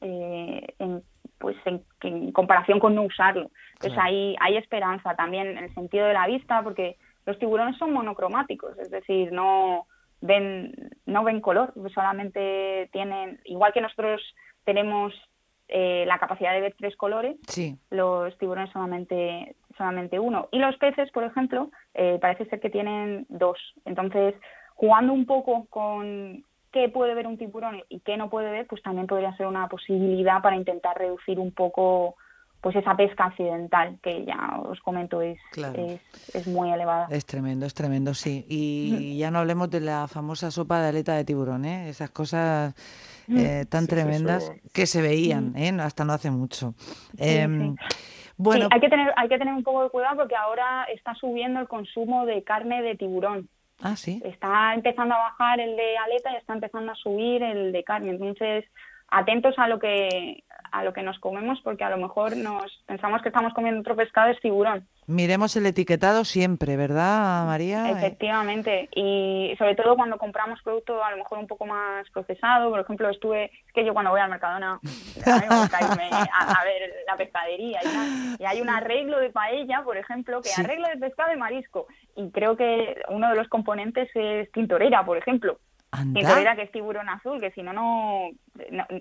eh, 0.00 0.66
en, 0.78 1.02
pues 1.38 1.56
en, 1.64 2.32
comparación 2.32 2.80
con 2.80 2.94
no 2.94 3.02
usarlo. 3.02 3.50
Entonces 3.74 3.98
hay, 4.02 4.36
hay 4.40 4.56
esperanza 4.56 5.14
también 5.14 5.46
en 5.46 5.58
el 5.58 5.74
sentido 5.74 6.06
de 6.06 6.14
la 6.14 6.26
vista, 6.26 6.62
porque 6.62 6.96
los 7.26 7.38
tiburones 7.38 7.76
son 7.76 7.92
monocromáticos, 7.92 8.76
es 8.78 8.90
decir, 8.90 9.32
no, 9.32 9.86
ven, 10.24 10.72
no 11.04 11.22
ven 11.22 11.42
color, 11.42 11.74
solamente 11.92 12.88
tienen, 12.92 13.40
igual 13.44 13.74
que 13.74 13.82
nosotros 13.82 14.22
tenemos 14.64 15.12
eh, 15.68 16.04
la 16.06 16.18
capacidad 16.18 16.54
de 16.54 16.62
ver 16.62 16.74
tres 16.78 16.96
colores, 16.96 17.36
los 17.90 18.36
tiburones 18.38 18.70
solamente, 18.72 19.54
solamente 19.76 20.18
uno. 20.18 20.48
Y 20.50 20.58
los 20.58 20.76
peces, 20.78 21.10
por 21.10 21.24
ejemplo, 21.24 21.70
eh, 21.92 22.18
parece 22.22 22.46
ser 22.46 22.60
que 22.60 22.70
tienen 22.70 23.26
dos. 23.28 23.58
Entonces, 23.84 24.34
jugando 24.74 25.12
un 25.12 25.26
poco 25.26 25.66
con 25.68 26.42
qué 26.72 26.88
puede 26.88 27.14
ver 27.14 27.26
un 27.26 27.36
tiburón 27.36 27.82
y 27.90 28.00
qué 28.00 28.16
no 28.16 28.30
puede 28.30 28.50
ver, 28.50 28.66
pues 28.66 28.82
también 28.82 29.06
podría 29.06 29.36
ser 29.36 29.46
una 29.46 29.68
posibilidad 29.68 30.40
para 30.40 30.56
intentar 30.56 30.96
reducir 30.96 31.38
un 31.38 31.52
poco 31.52 32.16
pues 32.64 32.76
esa 32.76 32.96
pesca 32.96 33.26
accidental 33.26 33.98
que 34.02 34.24
ya 34.24 34.58
os 34.64 34.80
comento 34.80 35.20
es, 35.20 35.38
es, 36.32 36.46
muy 36.46 36.72
elevada. 36.72 37.08
Es 37.10 37.26
tremendo, 37.26 37.66
es 37.66 37.74
tremendo, 37.74 38.14
sí. 38.14 38.46
Y 38.48 39.18
ya 39.18 39.30
no 39.30 39.40
hablemos 39.40 39.68
de 39.68 39.80
la 39.80 40.08
famosa 40.08 40.50
sopa 40.50 40.80
de 40.80 40.88
aleta 40.88 41.14
de 41.14 41.26
tiburón, 41.26 41.66
¿eh? 41.66 41.90
esas 41.90 42.08
cosas 42.08 42.74
eh, 43.28 43.66
tan 43.68 43.86
tremendas 43.86 44.50
que 44.72 44.86
se 44.86 45.02
veían 45.02 45.54
¿eh? 45.58 45.76
hasta 45.78 46.06
no 46.06 46.14
hace 46.14 46.30
mucho. 46.30 46.72
Em, 47.18 47.76
bueno, 48.38 48.68
hay 48.70 48.80
que 48.80 48.88
tener 48.88 49.12
hay 49.14 49.28
que 49.28 49.36
tener 49.36 49.52
un 49.52 49.62
poco 49.62 49.82
de 49.82 49.90
cuidado 49.90 50.16
porque 50.16 50.34
ahora 50.34 50.84
está 50.84 51.14
subiendo 51.16 51.60
el 51.60 51.68
consumo 51.68 52.24
de 52.24 52.44
carne 52.44 52.80
de 52.80 52.96
tiburón. 52.96 53.46
Ah, 53.82 53.94
sí. 53.94 54.22
Está 54.24 54.72
empezando 54.72 55.14
a 55.14 55.18
bajar 55.18 55.60
el 55.60 55.76
de 55.76 55.98
aleta 55.98 56.32
y 56.32 56.36
está 56.36 56.54
empezando 56.54 56.92
a 56.92 56.94
subir 56.94 57.42
el 57.42 57.72
de 57.72 57.84
carne. 57.84 58.12
Entonces, 58.12 58.64
atentos 59.08 59.54
a 59.58 59.68
lo 59.68 59.78
que 59.78 60.43
a 60.74 60.82
lo 60.82 60.92
que 60.92 61.02
nos 61.02 61.18
comemos 61.20 61.60
porque 61.62 61.84
a 61.84 61.90
lo 61.90 61.98
mejor 61.98 62.36
nos 62.36 62.82
pensamos 62.84 63.22
que 63.22 63.28
estamos 63.28 63.54
comiendo 63.54 63.80
otro 63.80 63.94
pescado 63.94 64.30
es 64.30 64.40
tiburón. 64.40 64.86
Miremos 65.06 65.54
el 65.54 65.66
etiquetado 65.66 66.24
siempre, 66.24 66.76
¿verdad, 66.76 67.46
María? 67.46 67.90
Efectivamente, 67.90 68.88
y 68.94 69.54
sobre 69.56 69.76
todo 69.76 69.94
cuando 69.94 70.18
compramos 70.18 70.60
producto 70.62 71.04
a 71.04 71.12
lo 71.12 71.18
mejor 71.18 71.38
un 71.38 71.46
poco 71.46 71.66
más 71.66 72.10
procesado, 72.10 72.70
por 72.70 72.80
ejemplo, 72.80 73.08
estuve, 73.08 73.44
es 73.44 73.72
que 73.72 73.84
yo 73.84 73.92
cuando 73.92 74.10
voy 74.10 74.20
al 74.20 74.30
Mercadona, 74.30 74.80
a, 75.26 76.60
a, 76.60 76.64
ver 76.64 76.92
la 77.06 77.16
pescadería 77.16 77.80
y, 77.84 78.42
y, 78.42 78.44
hay 78.44 78.60
un 78.60 78.70
arreglo 78.70 79.20
de 79.20 79.30
paella, 79.30 79.82
por 79.84 79.96
ejemplo, 79.96 80.40
que 80.40 80.50
arreglo 80.60 80.88
de 80.88 80.96
pescado 80.96 81.32
y 81.32 81.36
marisco, 81.36 81.86
y 82.16 82.30
creo 82.30 82.56
que 82.56 82.96
uno 83.10 83.28
de 83.28 83.36
los 83.36 83.46
componentes 83.48 84.08
es 84.14 84.50
tintorera, 84.50 85.04
por 85.04 85.18
ejemplo. 85.18 85.58
Tintorera 85.96 86.56
que 86.56 86.62
es 86.62 86.72
tiburón 86.72 87.08
azul, 87.08 87.40
que 87.40 87.50
si 87.52 87.62
no, 87.62 87.72
no 87.72 88.30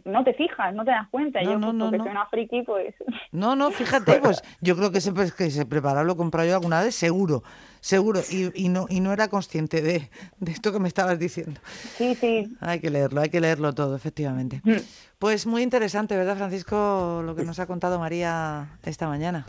no, 0.05 0.23
te 0.23 0.33
fijas, 0.33 0.73
no 0.73 0.83
te 0.83 0.91
das 0.91 1.07
cuenta. 1.09 1.41
yo, 1.41 1.57
no, 1.57 1.73
porque 1.77 1.99
soy 1.99 2.09
una 2.09 2.25
friki, 2.25 2.63
pues... 2.63 2.95
No, 3.31 3.55
no, 3.55 3.71
fíjate, 3.71 4.19
pues 4.19 4.41
yo 4.61 4.75
creo 4.75 4.91
que 4.91 5.01
se, 5.01 5.13
que 5.13 5.51
se 5.51 5.65
prepara, 5.65 6.03
lo 6.03 6.15
comprado 6.15 6.47
yo 6.47 6.55
alguna 6.55 6.81
vez, 6.81 6.95
seguro 6.95 7.43
seguro, 7.83 8.21
y, 8.31 8.69
no, 8.69 8.85
y 8.89 9.01
no 9.01 9.11
era 9.11 9.27
consciente 9.27 9.81
de, 9.81 10.09
esto 10.47 10.71
que 10.71 10.79
me 10.79 10.87
estabas 10.87 11.19
diciendo. 11.19 11.59
Sí, 11.97 12.15
sí. 12.15 12.55
Hay 12.61 12.79
que 12.79 12.89
leerlo, 12.89 13.19
hay 13.19 13.29
que 13.29 13.41
leerlo 13.41 13.73
todo, 13.73 13.97
efectivamente. 13.97 14.61
Mm. 14.63 14.77
Pues 15.19 15.45
muy 15.45 15.61
interesante, 15.61 16.17
¿verdad, 16.17 16.35
Francisco, 16.35 17.21
lo 17.25 17.33
que 17.33 17.45
nos 17.45 17.57
ha 17.59 17.65
contado 17.65 17.97
María 17.97 18.77
esta 18.83 19.07
mañana? 19.07 19.45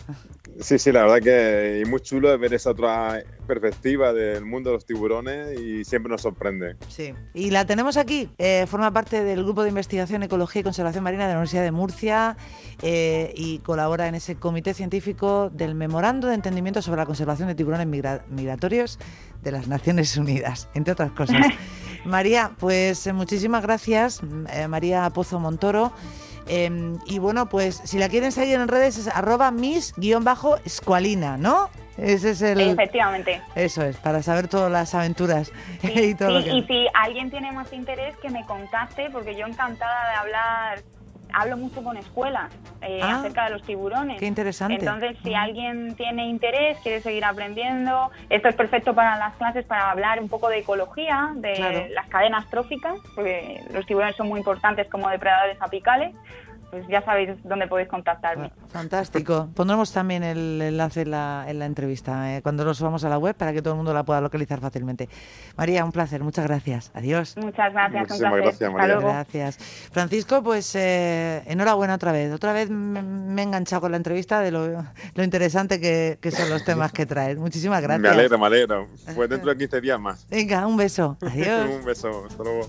Sí, 0.61 0.79
sí, 0.79 0.93
la 0.93 1.03
verdad 1.03 1.21
que 1.21 1.83
es 1.83 1.89
muy 1.89 2.01
chulo 2.01 2.39
ver 2.39 2.55
esa 2.55 2.71
otra 2.71 3.25
perspectiva 3.49 4.13
del 4.13 4.45
mundo 4.45 4.71
de 4.71 4.75
los 4.75 4.87
tiburones 4.87 5.59
y 5.59 5.85
siempre 5.85 6.11
nos 6.11 6.23
sorprende. 6.23 6.77
Sí, 6.89 7.13
y 7.35 7.51
la 7.51 7.67
tenemos 7.67 7.97
aquí. 7.97 8.31
Eh, 8.39 8.67
forma 8.69 8.93
parte 8.93 9.25
del 9.25 9.43
Grupo 9.43 9.65
de 9.65 9.71
Investigación, 9.71 10.23
Ecología 10.23 10.61
y 10.61 10.63
Conservación 10.63 11.03
Marina 11.03 11.25
de 11.25 11.31
la 11.33 11.39
Universidad 11.39 11.65
de 11.65 11.73
Murcia 11.73 12.37
eh, 12.83 13.33
y 13.37 13.59
colabora 13.59 14.07
en 14.07 14.15
ese 14.15 14.37
comité 14.37 14.75
científico 14.75 15.51
del 15.51 15.75
Memorando 15.75 16.29
de 16.29 16.35
Entendimiento 16.35 16.83
sobre 16.83 17.01
la 17.01 17.07
Conservación 17.07 17.49
de 17.49 17.57
Tiburones 17.57 17.89
Migratorios 18.29 18.99
de 19.43 19.53
las 19.53 19.69
Naciones 19.69 20.17
Unidas, 20.17 20.69
entre 20.75 20.93
otras 20.93 21.13
cosas. 21.13 21.47
María, 22.05 22.53
pues 22.59 23.07
eh, 23.07 23.13
muchísimas 23.13 23.63
gracias, 23.63 24.21
María 24.69 25.09
Pozo 25.11 25.41
Montoro. 25.41 25.93
Em, 26.47 26.99
y 27.07 27.19
bueno, 27.19 27.49
pues 27.49 27.81
si 27.85 27.99
la 27.99 28.09
quieren 28.09 28.31
seguir 28.33 28.57
en 28.57 28.69
redes 28.69 28.99
es 28.99 29.09
arroba 29.09 29.51
mis-escualina, 29.51 31.37
¿no? 31.39 31.71
Ese 31.97 32.31
es 32.31 32.43
el... 32.43 32.61
Efectivamente. 32.61 33.41
Eso 33.55 33.83
es, 33.83 33.97
para 33.97 34.23
saber 34.23 34.49
todas 34.49 34.71
las 34.71 34.95
aventuras 34.95 35.53
y 35.83 36.15
todo 36.15 36.31
lo 36.31 36.45
que... 36.45 36.51
Y 36.51 36.63
si 36.65 36.87
alguien 36.93 37.31
tiene 37.31 37.53
más 37.53 37.73
interés, 37.73 38.17
que 38.19 38.31
me 38.31 38.45
contacte, 38.47 39.09
porque 39.11 39.35
yo 39.37 39.47
encantada 39.47 40.11
de 40.11 40.17
hablar 40.17 40.83
hablo 41.35 41.57
mucho 41.57 41.83
con 41.83 41.97
escuelas 41.97 42.53
eh, 42.81 43.01
ah, 43.03 43.19
acerca 43.19 43.45
de 43.45 43.51
los 43.51 43.63
tiburones. 43.63 44.19
Qué 44.19 44.27
interesante. 44.27 44.75
Entonces, 44.75 45.17
si 45.23 45.35
alguien 45.35 45.95
tiene 45.97 46.27
interés, 46.29 46.79
quiere 46.83 47.01
seguir 47.01 47.25
aprendiendo, 47.25 48.11
esto 48.31 48.49
es 48.49 48.55
perfecto 48.55 48.95
para 48.95 49.17
las 49.19 49.35
clases 49.37 49.65
para 49.65 49.91
hablar 49.91 50.21
un 50.21 50.29
poco 50.29 50.49
de 50.49 50.59
ecología, 50.59 51.33
de 51.37 51.91
las 51.95 52.09
cadenas 52.09 52.49
tróficas, 52.51 52.95
porque 53.15 53.61
los 53.73 53.85
tiburones 53.87 54.17
son 54.17 54.29
muy 54.29 54.39
importantes 54.39 54.89
como 54.89 55.09
depredadores 55.09 55.61
apicales 55.61 56.15
pues 56.75 56.89
ya 56.89 57.05
sabéis 57.05 57.31
dónde 57.45 57.69
podéis 57.69 57.89
contactarme. 57.89 58.51
Ah, 58.53 58.67
fantástico. 58.69 59.49
Pondremos 59.55 59.93
también 59.93 60.25
el 60.25 60.61
enlace 60.61 61.03
en 61.03 61.13
la, 61.13 61.47
entrevista 61.49 62.35
eh, 62.35 62.43
cuando 62.43 62.65
nos 62.65 62.79
subamos 62.79 63.05
a 63.05 63.09
la 63.09 63.17
web 63.17 63.37
para 63.37 63.53
que 63.53 63.63
todo 63.63 63.75
el 63.75 63.77
mundo 63.77 63.95
la 63.95 64.03
pueda 64.03 64.21
localizar 64.21 64.59
fácilmente. 64.59 65.09
María, 65.57 65.85
un 65.85 65.93
placer. 65.93 66.25
Muchas 66.25 66.47
gracias. 66.47 66.91
Adiós. 66.93 67.37
Muchas 67.37 67.73
gracias. 67.73 68.09
Muchísimas 68.09 68.37
gracias, 68.39 68.73
María. 68.73 68.97
Gracias. 68.97 69.57
Francisco, 69.93 70.43
pues 70.43 70.75
eh, 70.75 71.45
enhorabuena 71.47 71.95
otra 71.95 72.11
vez. 72.11 72.33
Otra 72.33 72.53
vez 72.53 72.69
me, 72.69 73.41
he 73.41 73.45
enganchado 73.45 73.83
con 73.83 73.93
la 73.93 73.97
entrevista 73.97 74.41
de 74.41 74.51
lo, 74.51 74.85
interesante 75.23 75.81
que, 75.81 76.31
son 76.33 76.51
los 76.51 76.65
temas 76.65 76.91
que 76.91 77.07
traes. 77.07 77.39
Muchísimas 77.39 77.83
gracias. 77.83 78.03
Me 78.03 78.09
alegro, 78.09 78.37
me 78.37 78.47
alegro. 78.47 78.89
Pues 79.15 79.31
dentro 79.31 79.49
de 79.51 79.57
15 79.59 79.81
días 79.81 80.01
más. 80.01 80.27
Venga, 80.29 80.67
un 80.67 80.77
beso. 80.77 81.17
Adiós. 81.23 81.71
un 81.71 81.85
beso. 81.85 82.25
Hasta 82.29 82.43
luego. 82.43 82.69